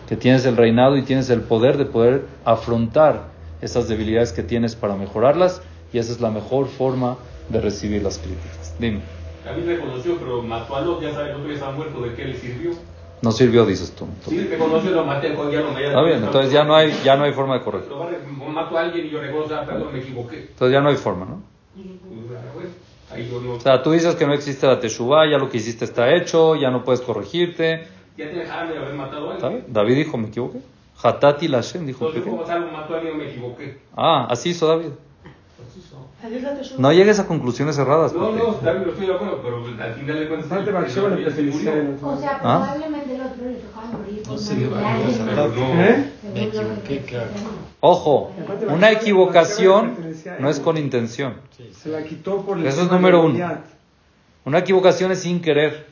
[0.09, 3.29] que tienes el reinado y tienes el poder de poder afrontar
[3.61, 7.17] esas debilidades que tienes para mejorarlas y esa es la mejor forma
[7.49, 8.75] de recibir las críticas.
[8.79, 9.01] Dime.
[9.45, 9.53] Ya
[11.01, 11.13] ya
[12.03, 12.73] ¿de qué le sirvió?
[13.23, 14.07] No sirvió, dices tú.
[14.29, 17.25] Sí, te conoció, lo maté, ya lo Está bien, entonces ya no hay, ya no
[17.25, 17.91] hay forma de corregir.
[18.53, 20.41] Mato a alguien y yo ah, perdón, me equivoqué.
[20.51, 21.43] Entonces ya no hay forma, ¿no?
[23.55, 26.57] O sea, tú dices que no existe la teshuva, ya lo que hiciste está hecho,
[26.57, 27.87] ya no puedes corregirte.
[28.17, 29.65] Ya te dejaron de haber matado a alguien.
[29.69, 30.61] David dijo, me equivoqué.
[31.03, 32.07] Hatati Lashem dijo.
[32.07, 33.79] Entonces, ¿cómo salgo mató a alguien me equivoqué?
[33.95, 34.93] Ah, así hizo David.
[36.79, 38.13] No llegues a conclusiones cerradas.
[38.15, 40.51] No, no, David, lo estoy de acuerdo, pero al final de cuentas.
[42.03, 42.61] O sea, ¿Ah?
[42.63, 44.23] probablemente el otro le tocaba morir.
[44.27, 46.13] No se dio ¿Eh?
[46.35, 47.31] Me equivoqué, claro.
[47.81, 48.33] Ojo,
[48.69, 49.95] una equivocación
[50.41, 51.35] no es con intención.
[51.73, 53.59] Se la quitó por el Eso es número uno.
[54.45, 55.87] Una equivocación es sin querer.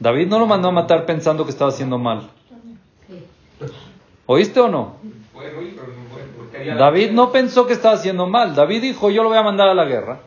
[0.00, 2.30] David no lo mandó a matar pensando que estaba haciendo mal.
[4.26, 4.96] ¿Oíste o no?
[5.32, 6.05] Bueno, pero
[6.64, 8.54] David no pensó que estaba haciendo mal.
[8.54, 10.20] David dijo, yo lo voy a mandar a la guerra.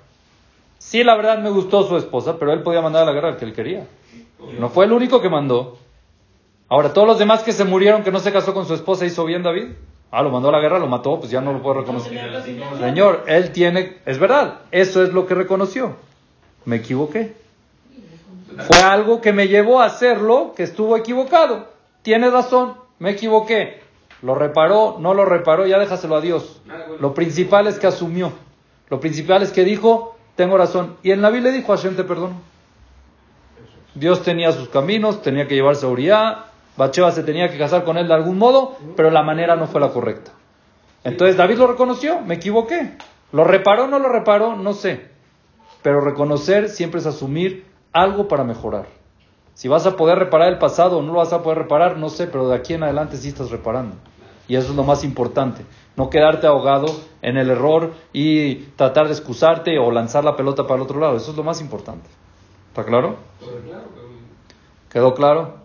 [0.77, 3.37] Sí, la verdad me gustó su esposa, pero él podía mandar a la guerra al
[3.37, 3.87] que él quería.
[4.57, 5.77] No fue el único que mandó.
[6.69, 9.25] Ahora, todos los demás que se murieron, que no se casó con su esposa, ¿hizo
[9.25, 9.69] bien David?
[10.11, 12.13] Ah, lo mandó a la guerra, lo mató, pues ya no lo puedo reconocer.
[12.79, 15.95] Señor, él tiene, es verdad, eso es lo que reconoció.
[16.65, 17.35] Me equivoqué.
[18.67, 21.67] Fue algo que me llevó a hacerlo, que estuvo equivocado.
[22.01, 23.81] Tiene razón, me equivoqué.
[24.21, 26.61] Lo reparó, no lo reparó, ya déjaselo a Dios.
[26.99, 28.33] Lo principal es que asumió.
[28.89, 30.97] Lo principal es que dijo, tengo razón.
[31.03, 32.35] Y en la Biblia dijo, Hashem te perdono.
[33.95, 36.45] Dios tenía sus caminos, tenía que llevarse a Uriah,
[36.77, 39.81] Bacheva se tenía que casar con él de algún modo, pero la manera no fue
[39.81, 40.31] la correcta.
[41.03, 42.97] Entonces David lo reconoció, me equivoqué.
[43.31, 44.55] ¿Lo reparó no lo reparó?
[44.55, 45.09] No sé.
[45.81, 48.98] Pero reconocer siempre es asumir algo para mejorar.
[49.59, 52.07] Si vas a poder reparar el pasado o no lo vas a poder reparar, no
[52.07, 53.97] sé, pero de aquí en adelante sí estás reparando.
[54.47, 55.65] Y eso es lo más importante.
[55.97, 56.85] No quedarte ahogado
[57.21, 61.17] en el error y tratar de excusarte o lanzar la pelota para el otro lado.
[61.17, 62.07] Eso es lo más importante.
[62.69, 63.17] ¿Está claro?
[64.89, 65.55] ¿Quedó claro?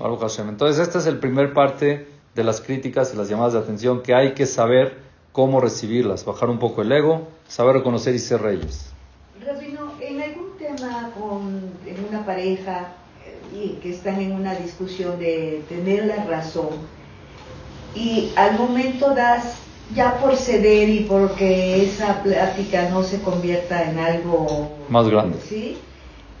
[0.00, 4.16] Entonces, esta es el primer parte de las críticas y las llamadas de atención que
[4.16, 4.98] hay que saber
[5.30, 8.92] cómo recibirlas, bajar un poco el ego, saber reconocer y ser reyes.
[9.40, 12.94] Rabino, en algún tema con en una pareja
[13.54, 16.68] y que están en una discusión de tener la razón
[17.94, 19.56] y al momento das
[19.94, 25.38] ya por ceder y porque esa plática no se convierta en algo más grande.
[25.46, 25.78] ¿Sí?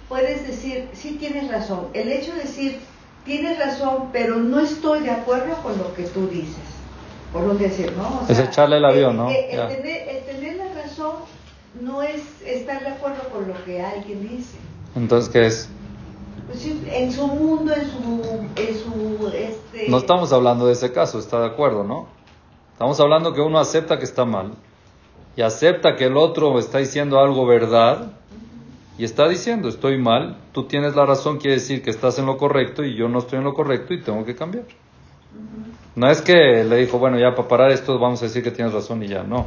[0.08, 1.88] Puedes decir, sí tienes razón.
[1.92, 2.78] El hecho de decir
[3.24, 6.56] tienes razón, pero no estoy de acuerdo con lo que tú dices.
[7.32, 8.24] Por un decir, ¿no?
[8.28, 9.28] es echarle el avión, ¿no?
[9.28, 11.16] El, tener, la razón
[11.80, 14.56] no es estar de acuerdo con lo que alguien dice.
[14.94, 15.68] Entonces, ¿qué es?
[16.46, 18.48] Pues en su mundo, en su...
[18.56, 19.88] En su este...
[19.88, 22.06] No estamos hablando de ese caso, está de acuerdo, ¿no?
[22.72, 24.52] Estamos hablando que uno acepta que está mal
[25.36, 28.12] y acepta que el otro está diciendo algo verdad
[28.98, 32.36] y está diciendo, estoy mal, tú tienes la razón, quiere decir que estás en lo
[32.36, 34.64] correcto y yo no estoy en lo correcto y tengo que cambiar.
[35.96, 38.72] No es que le dijo, bueno, ya para parar esto vamos a decir que tienes
[38.72, 39.46] razón y ya, no.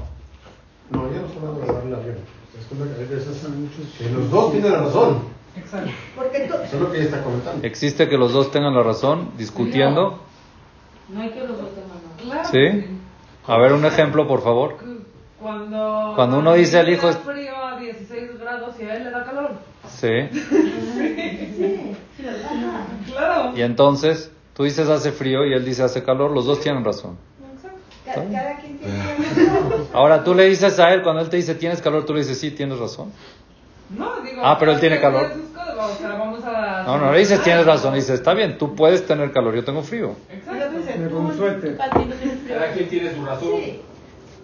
[0.89, 2.15] No, ya no estamos de darle la que
[4.09, 5.36] los dos tienen la razón.
[5.59, 5.91] Exacto.
[6.15, 7.65] Porque Eso es lo que ella está comentando.
[7.65, 10.19] ¿Existe que los dos tengan la razón discutiendo?
[11.09, 12.51] No, hay que los dos tengan la razón.
[12.51, 12.97] ¿Sí?
[13.47, 14.77] A ver un ejemplo, por favor.
[15.41, 17.09] Cuando, Cuando uno dice al hijo...
[17.09, 19.51] Es frío a 16 grados y a él le da calor.
[19.87, 20.07] Sí.
[20.31, 21.95] sí.
[23.05, 23.53] Claro.
[23.55, 27.17] Y entonces, tú dices hace frío y él dice hace calor, los dos tienen razón.
[28.03, 29.87] Cada, cada quien tiene razón.
[29.93, 32.39] Ahora tú le dices a él, cuando él te dice tienes calor, tú le dices
[32.39, 33.11] sí, tienes razón.
[33.89, 35.31] No, digo, ah, pero él tiene calor.
[35.91, 36.83] O sea, vamos a...
[36.85, 39.81] No, no le dices tienes razón, dices está bien, tú puedes tener calor, yo tengo
[39.81, 40.15] frío.
[40.31, 40.57] Exacto.
[42.47, 43.49] Cada quien tiene su razón.
[43.57, 43.81] Sí.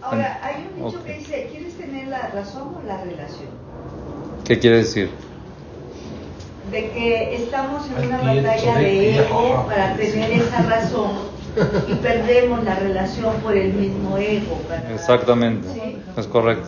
[0.02, 3.50] Ahora, hay un dicho que dice, ¿quieres tener la razón o la relación?
[4.44, 5.10] ¿Qué quiere decir?
[6.72, 11.12] De que estamos en una batalla de ego para tener esa razón
[11.88, 14.60] y perdemos la relación por el mismo ego.
[14.94, 15.68] Exactamente,
[16.18, 16.68] es correcto.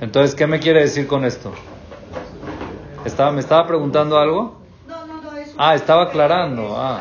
[0.00, 1.52] Entonces, ¿qué me quiere decir con esto?
[3.06, 4.56] ¿Estaba, ¿Me estaba preguntando algo?
[4.88, 5.36] No, no, no.
[5.36, 6.76] Es ah, estaba aclarando.
[6.76, 7.00] Ah.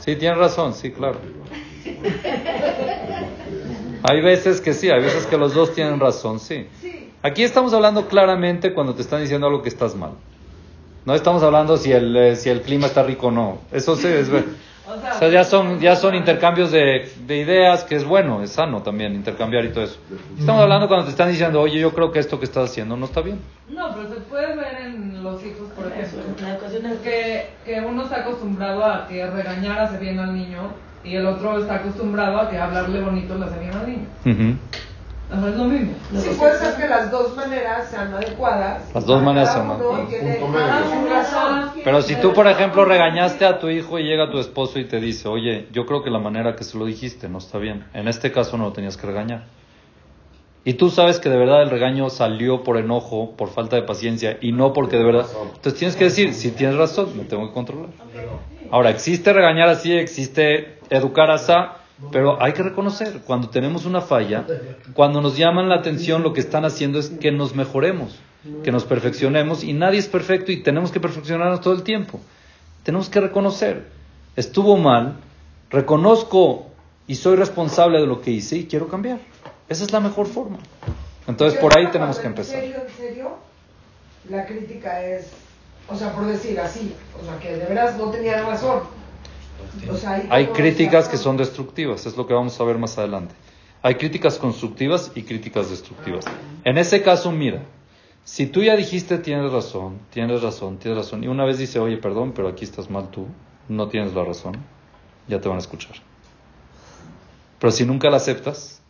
[0.00, 1.20] Sí, tienes razón, sí, claro.
[4.02, 6.66] Hay veces que sí, hay veces que los dos tienen razón, sí.
[7.22, 10.14] Aquí estamos hablando claramente cuando te están diciendo algo que estás mal.
[11.04, 13.58] No estamos hablando si el, eh, si el clima está rico o no.
[13.70, 14.28] Eso sí es
[14.88, 18.82] o sea, ya son, ya son intercambios de, de, ideas, que es bueno, es sano
[18.82, 19.98] también intercambiar y todo eso.
[20.38, 23.06] Estamos hablando cuando te están diciendo, oye, yo creo que esto que estás haciendo no
[23.06, 23.40] está bien.
[23.68, 26.22] No, pero se puede ver en los hijos, por ejemplo,
[27.02, 30.70] que, que uno está acostumbrado a que regañar hace bien al niño
[31.04, 34.58] y el otro está acostumbrado a que hablarle bonito le hace bien al niño.
[35.34, 35.94] No es lo mismo.
[36.14, 38.94] Sí, puede ser que las dos maneras sean adecuadas.
[38.94, 40.08] Las dos maneras sean adecuadas.
[41.82, 45.00] Pero si tú, por ejemplo, regañaste a tu hijo y llega tu esposo y te
[45.00, 47.84] dice, oye, yo creo que la manera que se lo dijiste no está bien.
[47.94, 49.44] En este caso no lo tenías que regañar.
[50.64, 54.38] Y tú sabes que de verdad el regaño salió por enojo, por falta de paciencia
[54.40, 55.26] y no porque de verdad.
[55.56, 57.88] Entonces tienes que decir, si tienes razón, me tengo que controlar.
[58.70, 61.52] Ahora, existe regañar así, existe educar así,
[62.10, 64.46] pero hay que reconocer, cuando tenemos una falla,
[64.94, 68.18] cuando nos llaman la atención, lo que están haciendo es que nos mejoremos,
[68.64, 72.20] que nos perfeccionemos, y nadie es perfecto y tenemos que perfeccionarnos todo el tiempo.
[72.82, 73.86] Tenemos que reconocer,
[74.34, 75.18] estuvo mal,
[75.70, 76.66] reconozco
[77.06, 79.20] y soy responsable de lo que hice y quiero cambiar.
[79.68, 80.58] Esa es la mejor forma.
[81.28, 82.64] Entonces por ahí tenemos que empezar.
[82.64, 83.36] ¿En serio?
[84.28, 85.30] La crítica es
[85.88, 89.01] o sea, por decir así, o sea, que de veras no razón.
[90.30, 93.34] Hay, críticas que son destructivas, es lo que vamos a ver más adelante.
[93.82, 96.24] Hay críticas constructivas y críticas destructivas.
[96.64, 97.62] En ese caso, mira,
[98.24, 101.96] si tú ya dijiste tienes razón, tienes razón, tienes razón, y una vez dice, oye,
[101.96, 103.26] perdón, pero aquí estás mal tú,
[103.68, 104.56] no tienes la razón,
[105.28, 105.96] ya te van a escuchar.
[107.58, 108.80] Pero si nunca la aceptas,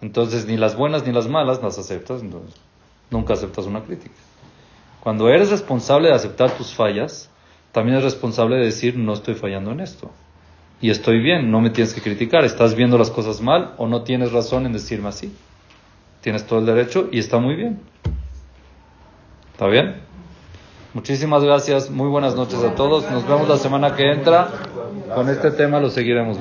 [0.00, 2.54] entonces ni las buenas ni las malas las aceptas, entonces
[3.10, 4.14] nunca aceptas una crítica.
[5.00, 7.30] Cuando eres responsable de aceptar tus fallas,
[7.74, 10.12] también eres responsable de decir, no estoy fallando en esto.
[10.80, 12.44] Y estoy bien, no me tienes que criticar.
[12.44, 15.34] ¿Estás viendo las cosas mal o no tienes razón en decirme así?
[16.20, 17.80] Tienes todo el derecho y está muy bien.
[19.52, 19.96] ¿Está bien?
[20.92, 23.10] Muchísimas gracias, muy buenas noches a todos.
[23.10, 24.50] Nos vemos la semana que entra.
[25.12, 26.38] Con este tema lo seguiremos,